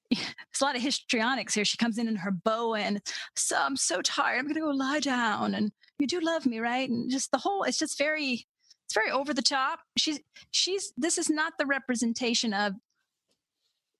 [0.10, 1.66] There's a lot of histrionics here.
[1.66, 3.02] She comes in in her boa and
[3.36, 4.40] so I'm so tired.
[4.40, 5.54] I'm gonna go lie down.
[5.54, 6.90] And you do love me, right?
[6.90, 7.64] And just the whole.
[7.64, 8.46] It's just very.
[8.86, 9.80] It's very over the top.
[9.98, 10.20] She's
[10.52, 10.94] she's.
[10.96, 12.74] This is not the representation of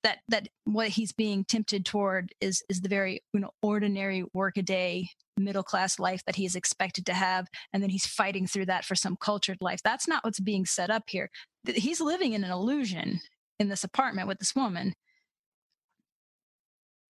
[0.04, 5.08] that that what he's being tempted toward is is the very you know ordinary workaday
[5.38, 8.96] middle class life that he's expected to have and then he's fighting through that for
[8.96, 9.80] some cultured life.
[9.84, 11.30] That's not what's being set up here.
[11.66, 13.20] He's living in an illusion
[13.60, 14.94] in this apartment with this woman.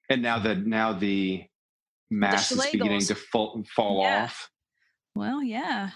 [0.10, 1.46] And now the now the
[2.10, 4.24] mask the is beginning to fall, fall yeah.
[4.24, 4.50] off.
[5.16, 5.92] Well yeah.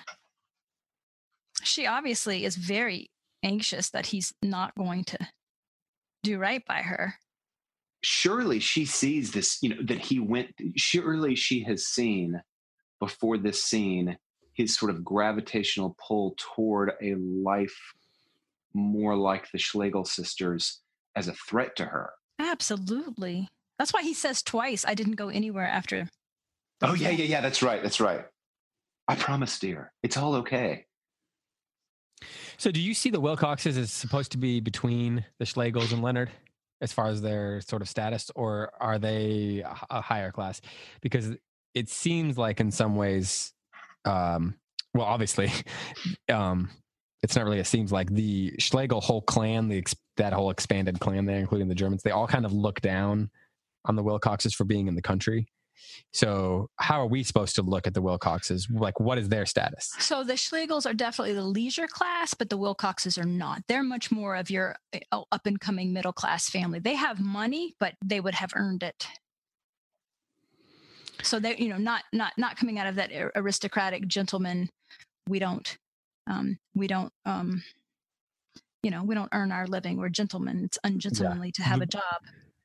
[1.63, 3.11] She obviously is very
[3.43, 5.17] anxious that he's not going to
[6.23, 7.15] do right by her.
[8.03, 12.41] Surely she sees this you know that he went surely she has seen
[12.99, 14.17] before this scene
[14.53, 17.77] his sort of gravitational pull toward a life
[18.73, 20.81] more like the schlegel sisters
[21.15, 22.11] as a threat to her.
[22.39, 23.47] Absolutely.
[23.77, 26.07] That's why he says twice i didn't go anywhere after
[26.81, 28.25] oh yeah yeah yeah that's right that's right.
[29.07, 30.85] I promise dear it's all okay
[32.57, 36.29] so, do you see the Wilcoxes as supposed to be between the Schlegels and Leonard
[36.81, 40.61] as far as their sort of status, or are they a higher class?
[41.01, 41.31] Because
[41.73, 43.53] it seems like, in some ways,
[44.05, 44.55] um,
[44.93, 45.51] well, obviously,
[46.29, 46.69] um,
[47.23, 47.59] it's not really.
[47.59, 49.83] It seems like the Schlegel whole clan, the
[50.17, 53.29] that whole expanded clan there, including the Germans, they all kind of look down
[53.85, 55.47] on the Wilcoxes for being in the country.
[56.13, 58.67] So, how are we supposed to look at the Wilcoxes?
[58.69, 59.93] Like, what is their status?
[59.99, 63.63] So, the Schlegels are definitely the leisure class, but the Wilcoxes are not.
[63.67, 66.79] They're much more of your eh, oh, up and coming middle class family.
[66.79, 69.07] They have money, but they would have earned it.
[71.23, 74.69] So they, you know, not not not coming out of that aristocratic gentleman.
[75.29, 75.77] We don't,
[76.27, 77.63] um, we don't, um,
[78.83, 79.97] you know, we don't earn our living.
[79.97, 80.63] We're gentlemen.
[80.65, 81.63] It's ungentlemanly yeah.
[81.63, 82.01] to have a job.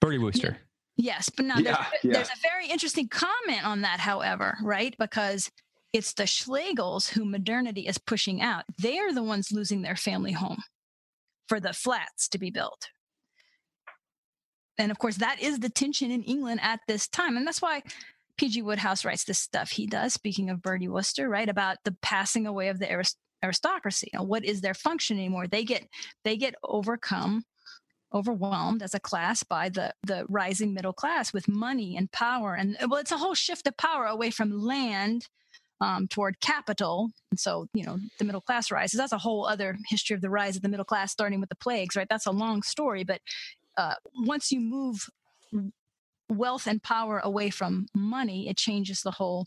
[0.00, 0.58] Bertie Wooster.
[0.96, 2.12] Yes, but now yeah, there's, yeah.
[2.12, 4.94] there's a very interesting comment on that, however, right?
[4.98, 5.50] Because
[5.92, 8.64] it's the Schlegels who modernity is pushing out.
[8.78, 10.62] They're the ones losing their family home
[11.48, 12.88] for the flats to be built.
[14.78, 17.36] And of course, that is the tension in England at this time.
[17.36, 17.82] And that's why
[18.36, 18.62] P.G.
[18.62, 21.48] Wodehouse writes this stuff he does, speaking of Bertie Wooster, right?
[21.48, 24.10] About the passing away of the arist- aristocracy.
[24.12, 25.46] You know, what is their function anymore?
[25.46, 25.86] They get
[26.24, 27.44] they get overcome
[28.12, 32.54] overwhelmed as a class by the the rising middle class with money and power.
[32.54, 35.28] And well it's a whole shift of power away from land
[35.80, 37.10] um, toward capital.
[37.30, 38.98] And so you know the middle class rises.
[38.98, 41.56] That's a whole other history of the rise of the middle class starting with the
[41.56, 42.08] plagues right?
[42.08, 43.20] That's a long story but
[43.76, 45.08] uh, once you move
[46.28, 49.46] wealth and power away from money it changes the whole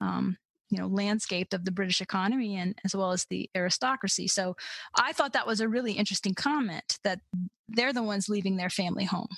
[0.00, 0.36] um,
[0.72, 4.26] you know landscape of the british economy and as well as the aristocracy.
[4.26, 4.56] So
[4.98, 7.20] i thought that was a really interesting comment that
[7.68, 9.28] they're the ones leaving their family home.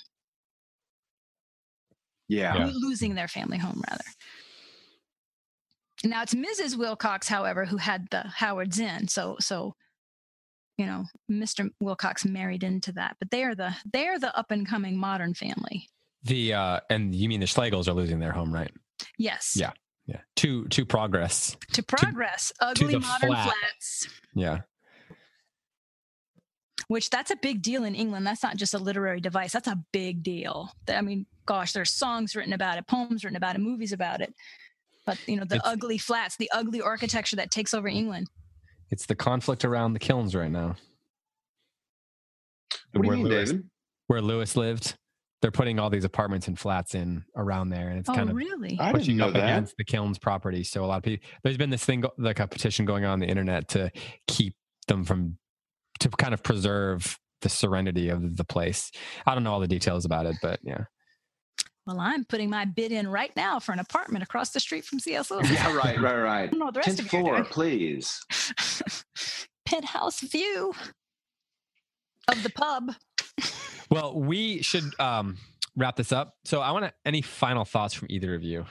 [2.27, 4.03] Yeah, losing their family home rather.
[6.03, 9.75] Now it's mrs wilcox however who had the howard's end so so
[10.77, 14.51] you know mr wilcox married into that but they are the they are the up
[14.51, 15.87] and coming modern family.
[16.23, 18.71] The uh and you mean the schlegels are losing their home right?
[19.17, 19.53] Yes.
[19.55, 19.71] Yeah
[20.05, 20.19] yeah.
[20.37, 21.57] To to progress.
[21.73, 22.51] To progress.
[22.59, 23.43] to, ugly to modern flat.
[23.45, 24.07] flats.
[24.33, 24.61] Yeah.
[26.87, 28.27] Which that's a big deal in england.
[28.27, 29.51] That's not just a literary device.
[29.51, 30.71] That's a big deal.
[30.87, 34.33] I mean gosh there's songs written about it poems written about it movies about it.
[35.05, 38.27] But you know the it's, ugly flats the ugly architecture that takes over england.
[38.91, 40.75] It's the conflict around the kilns right now.
[42.91, 43.69] What do you mean, Lewis, David?
[44.07, 44.95] where lewis lived
[45.41, 48.35] they're putting all these apartments and flats in around there, and it's Oh, kind of
[48.35, 48.77] really?
[48.91, 49.43] Pushing up that.
[49.43, 50.63] against the kilns property.
[50.63, 53.11] So a lot of people, there's been this thing, go- like a petition going on,
[53.13, 53.91] on the internet to
[54.27, 54.55] keep
[54.87, 55.37] them from,
[55.99, 58.91] to kind of preserve the serenity of the place.
[59.27, 60.85] I don't know all the details about it, but yeah.
[61.85, 64.97] Well, I'm putting my bid in right now for an apartment across the street from
[64.99, 65.51] CS Lewis.
[65.51, 66.49] Yeah, right, right, I right.
[66.49, 68.19] don't know the rest Tenth of floor, please.
[69.65, 70.73] Penthouse view
[72.31, 72.93] of the pub.
[73.89, 75.37] Well, we should um,
[75.75, 76.35] wrap this up.
[76.43, 78.65] So I want to, any final thoughts from either of you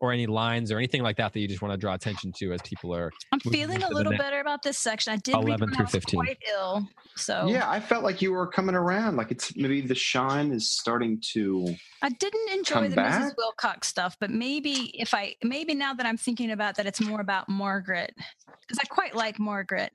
[0.00, 2.52] or any lines or anything like that that you just want to draw attention to
[2.52, 5.12] as people are I'm feeling a little better about this section.
[5.12, 6.20] I did read 11 through 15.
[6.20, 9.16] quite ill, so Yeah, I felt like you were coming around.
[9.16, 11.74] Like it's maybe the shine is starting to.
[12.02, 13.22] I didn't enjoy the back?
[13.22, 13.36] Mrs.
[13.36, 17.20] Wilcox stuff, but maybe if I maybe now that I'm thinking about that, it's more
[17.20, 18.14] about Margaret
[18.60, 19.92] because I quite like Margaret.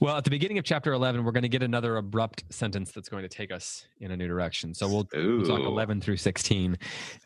[0.00, 3.08] Well, at the beginning of chapter 11, we're going to get another abrupt sentence that's
[3.08, 4.74] going to take us in a new direction.
[4.74, 6.78] So we'll, we'll talk 11 through 16.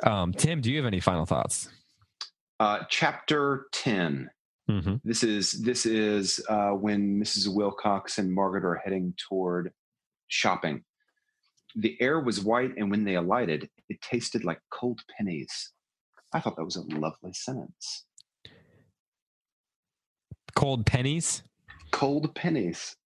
[0.05, 1.69] Um, Tim, do you have any final thoughts?
[2.61, 4.31] Uh, chapter ten.
[4.71, 4.97] Mm-hmm.
[5.05, 7.53] This is this is uh, when Mrs.
[7.53, 9.73] Wilcox and Margaret are heading toward
[10.29, 10.83] shopping.
[11.77, 15.73] The air was white, and when they alighted, it tasted like cold pennies.
[16.33, 18.07] I thought that was a lovely sentence.
[20.55, 21.43] Cold pennies.
[21.95, 22.97] Cold pennies.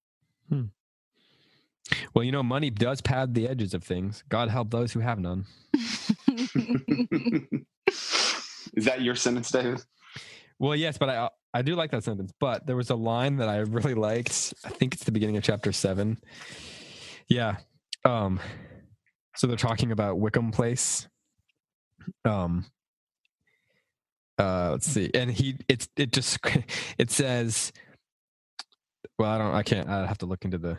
[2.15, 4.25] Well, you know, money does pad the edges of things.
[4.29, 5.47] God help those who have none.
[8.75, 9.83] is that your sentence, David?
[10.59, 12.33] Well, yes, but I I do like that sentence.
[12.41, 14.55] But there was a line that I really liked.
[14.65, 16.19] I think it's the beginning of chapter seven.
[17.29, 17.57] Yeah.
[18.05, 18.41] Um.
[19.37, 21.09] So they're talking about Wickham Place.
[22.25, 22.67] Um.
[24.39, 24.71] Uh.
[24.73, 25.11] Let's see.
[25.15, 25.57] And he.
[25.69, 25.89] It's.
[25.97, 26.39] It just.
[26.99, 27.73] It says.
[29.19, 29.55] Well, I don't.
[29.55, 29.89] I can't.
[29.89, 30.79] I have to look into the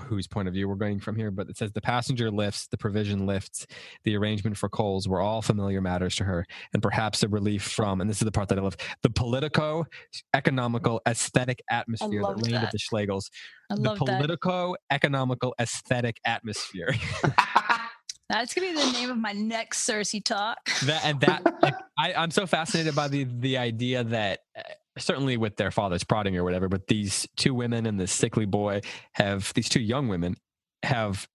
[0.00, 2.76] whose point of view we're going from here, but it says the passenger lifts, the
[2.76, 3.66] provision lifts,
[4.04, 8.00] the arrangement for coals were all familiar matters to her, and perhaps a relief from,
[8.00, 9.86] and this is the part that I love, the politico,
[10.32, 13.30] economical, aesthetic atmosphere that reigned at the Schlegels.
[13.70, 14.06] I the love that.
[14.06, 16.94] politico, economical, aesthetic atmosphere.
[18.28, 20.58] That's gonna be the name of my next CiRCE talk.
[20.84, 24.40] that and that, like, I, I'm so fascinated by the the idea that.
[24.56, 24.62] Uh,
[24.96, 28.80] Certainly, with their father's prodding or whatever, but these two women and this sickly boy
[29.14, 30.36] have these two young women
[30.84, 31.26] have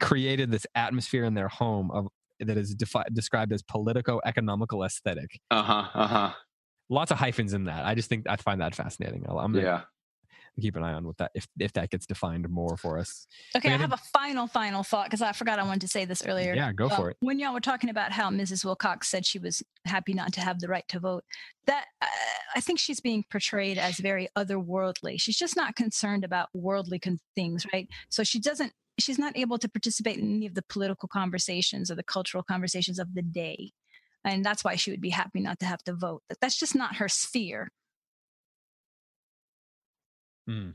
[0.00, 2.08] created this atmosphere in their home of
[2.40, 5.40] that is defi- described as politico-economical aesthetic.
[5.50, 5.88] uh huh.
[5.94, 6.32] Uh huh.
[6.88, 7.84] Lots of hyphens in that.
[7.86, 9.24] I just think I find that fascinating.
[9.28, 9.82] I'm Yeah.
[10.60, 13.26] Keep an eye on what that if if that gets defined more for us.
[13.56, 13.90] Okay, I Brandon?
[13.90, 16.54] have a final, final thought because I forgot I wanted to say this earlier.
[16.54, 17.16] Yeah, go Uh, for it.
[17.20, 18.64] When y'all were talking about how Mrs.
[18.64, 21.24] Wilcox said she was happy not to have the right to vote,
[21.66, 22.06] that uh,
[22.56, 25.20] I think she's being portrayed as very otherworldly.
[25.20, 27.88] She's just not concerned about worldly con- things, right?
[28.08, 28.72] So she doesn't.
[28.98, 32.98] She's not able to participate in any of the political conversations or the cultural conversations
[32.98, 33.72] of the day,
[34.24, 36.22] and that's why she would be happy not to have to vote.
[36.40, 37.70] That's just not her sphere.
[40.50, 40.74] Mm.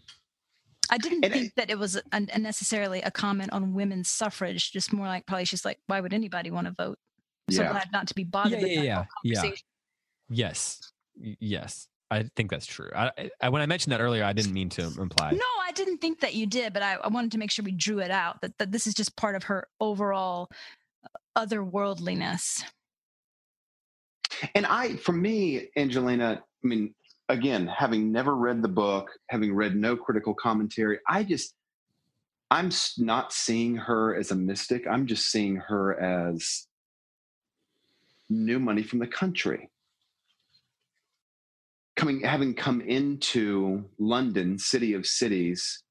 [0.89, 4.09] I didn't And I- think that it was a, a necessarily a comment on women's
[4.09, 4.71] suffrage.
[4.71, 6.97] Just more like probably she's like, why would anybody want to vote?
[7.49, 7.71] So Yeah.
[7.71, 9.51] glad not to be bothered Yeah, with yeah, that yeah, whole yeah.
[10.29, 10.91] Yes,
[11.39, 11.87] yes.
[12.11, 12.89] I think that's true.
[12.95, 13.11] I,
[13.41, 15.31] I when I mentioned that earlier, I didn't mean to imply.
[15.31, 17.71] No, I didn't think that you did, but I, I wanted to make sure we
[17.71, 20.49] drew it out that, that this is just part of her overall
[21.03, 22.63] uh, otherworldliness.
[24.53, 26.93] And I, for me, Angelina, I mean,
[27.29, 31.53] again, having never read the book, having read no critical commentary, I just,
[32.51, 34.85] I'm not seeing her as a mystic.
[34.87, 36.67] I'm just seeing her as
[38.29, 39.69] new money from the country.
[41.95, 45.81] Coming, having come into London, city of cities,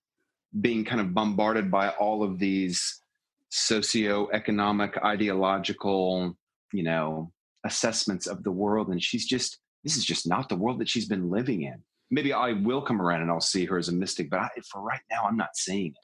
[0.60, 3.00] being kind of bombarded by all of these
[3.48, 6.36] socio-economic, ideological,
[6.72, 7.32] you know,
[7.64, 11.06] assessments of the world and she's just this is just not the world that she's
[11.06, 11.76] been living in
[12.10, 14.80] maybe i will come around and i'll see her as a mystic but I, for
[14.82, 15.96] right now i'm not seeing it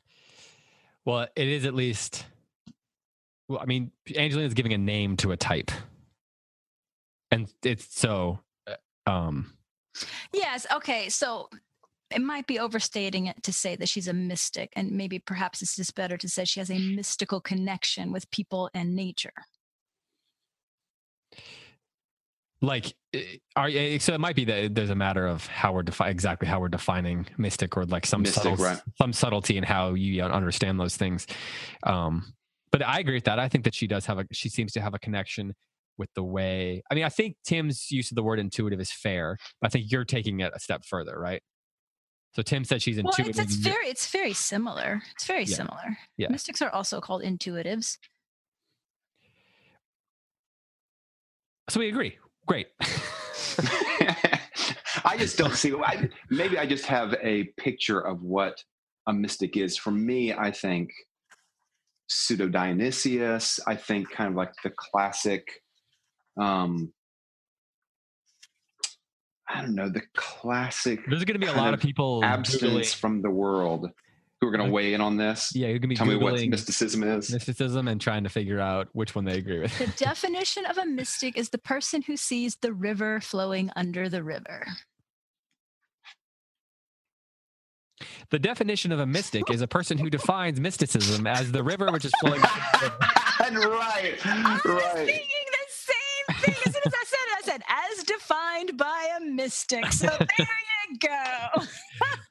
[1.05, 2.27] Well, it is at least.
[3.49, 5.71] Well, I mean, Angelina is giving a name to a type,
[7.33, 8.39] and it's so.
[8.69, 8.77] uh,
[9.11, 9.55] Um,
[10.33, 10.67] Yes.
[10.73, 11.09] Okay.
[11.09, 11.49] So
[12.15, 15.75] it might be overstating it to say that she's a mystic, and maybe perhaps it's
[15.75, 19.33] just better to say she has a mystical connection with people and nature.
[22.63, 25.83] Like, eh, are eh, so it might be that there's a matter of how we're
[25.83, 28.81] defi- exactly how we're defining mystic, or like some Mystic, subtle, right.
[28.99, 31.27] some subtlety in how you understand those things.
[31.85, 32.35] Um,
[32.73, 33.39] but I agree with that.
[33.39, 34.27] I think that she does have a.
[34.33, 35.55] She seems to have a connection
[35.99, 36.83] with the way.
[36.91, 39.37] I mean, I think Tim's use of the word intuitive is fair.
[39.61, 41.43] But I think you're taking it a step further, right?
[42.37, 43.41] So Tim said she's Well, intuitive.
[43.45, 45.03] it's, it's very it's very similar.
[45.13, 45.57] It's very Yeah.
[45.57, 45.99] similar.
[46.17, 46.29] Yeah.
[46.31, 47.97] Mystics are also called intuitives.
[51.69, 52.19] so we agree.
[52.51, 52.67] Great.
[55.05, 55.73] I just don't see.
[55.73, 58.65] I, maybe I just have a picture of what
[59.07, 59.77] a mystic is.
[59.77, 60.91] For me, I think
[62.09, 63.61] pseudo Dionysius.
[63.69, 65.63] I think kind of like the classic.
[66.41, 66.93] Um,
[69.49, 72.95] I don't know the classic There's going to be a lot of of people abstinence
[72.95, 73.91] Googling- from the world
[74.41, 74.69] who are going Okay.
[74.71, 75.53] to weigh in on this.
[75.55, 77.31] Yeah, you're going to be Tell me what googling mysticism is.
[77.31, 79.77] mysticism and trying to figure out which one they agree with.
[79.79, 84.23] The definition of a mystic is the person who sees the river flowing under the
[84.23, 84.67] river.
[88.31, 92.05] The definition of a mystic is a person who defines mysticism as the river which
[92.07, 92.41] is flowing.
[92.41, 92.95] under.
[93.45, 94.95] And right, I was right.
[95.07, 97.37] thinking the same thing as soon as I said it.
[97.37, 99.93] I said, as defined by a mystic.
[99.93, 101.65] So there you go.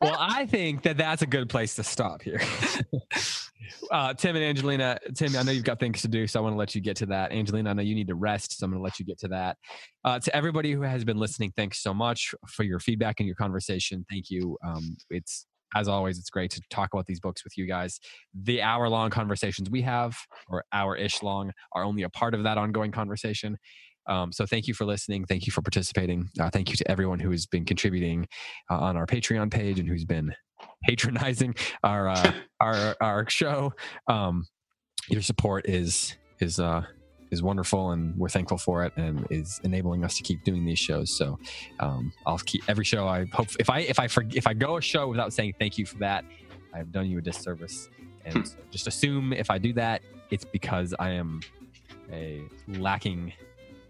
[0.01, 2.41] well, I think that that's a good place to stop here.
[3.91, 6.53] uh, Tim and Angelina, Tim, I know you've got things to do, so I want
[6.53, 7.32] to let you get to that.
[7.32, 9.28] Angelina, I know you need to rest, so I'm going to let you get to
[9.30, 9.57] that.
[10.03, 13.36] Uh, to everybody who has been listening, thanks so much for your feedback and your
[13.36, 14.05] conversation.
[14.10, 14.57] Thank you.
[14.66, 15.45] Um, it's
[15.76, 17.99] as always, it's great to talk about these books with you guys.
[18.34, 22.43] The hour long conversations we have, or hour ish long, are only a part of
[22.43, 23.57] that ongoing conversation.
[24.10, 25.26] Um, so thank you for listening.
[25.26, 26.30] Thank you for participating.
[26.39, 28.28] Uh, thank you to everyone who has been contributing
[28.70, 30.34] uh, on our Patreon page and who's been
[30.84, 33.74] patronizing our uh, our our show.
[34.07, 34.47] Um,
[35.10, 36.84] your support is is uh,
[37.32, 40.80] is wonderful, and we're thankful for it, and is enabling us to keep doing these
[40.80, 41.16] shows.
[41.16, 41.38] So
[41.80, 43.07] um, I'll keep every show.
[43.07, 45.78] I hope if I if I forg if I go a show without saying thank
[45.78, 46.26] you for that,
[46.74, 47.89] I've done you a disservice.
[48.26, 51.41] And so just assume if I do that, it's because I am
[52.12, 53.34] a lacking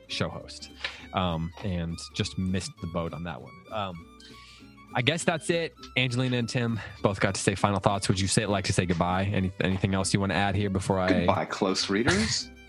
[0.09, 0.69] show host
[1.13, 3.51] um, and just missed the boat on that one.
[3.71, 4.05] Um,
[4.93, 5.75] I guess that's it.
[5.97, 8.07] Angelina and Tim both got to say final thoughts.
[8.07, 9.29] Would you say like to say goodbye?
[9.31, 12.49] Any anything else you want to add here before I Goodbye, close readers.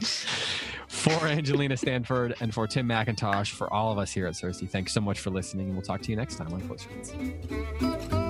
[0.88, 4.68] for Angelina Stanford and for Tim McIntosh for all of us here at CiRCE?
[4.68, 8.29] Thanks so much for listening, and we'll talk to you next time on Close Reads.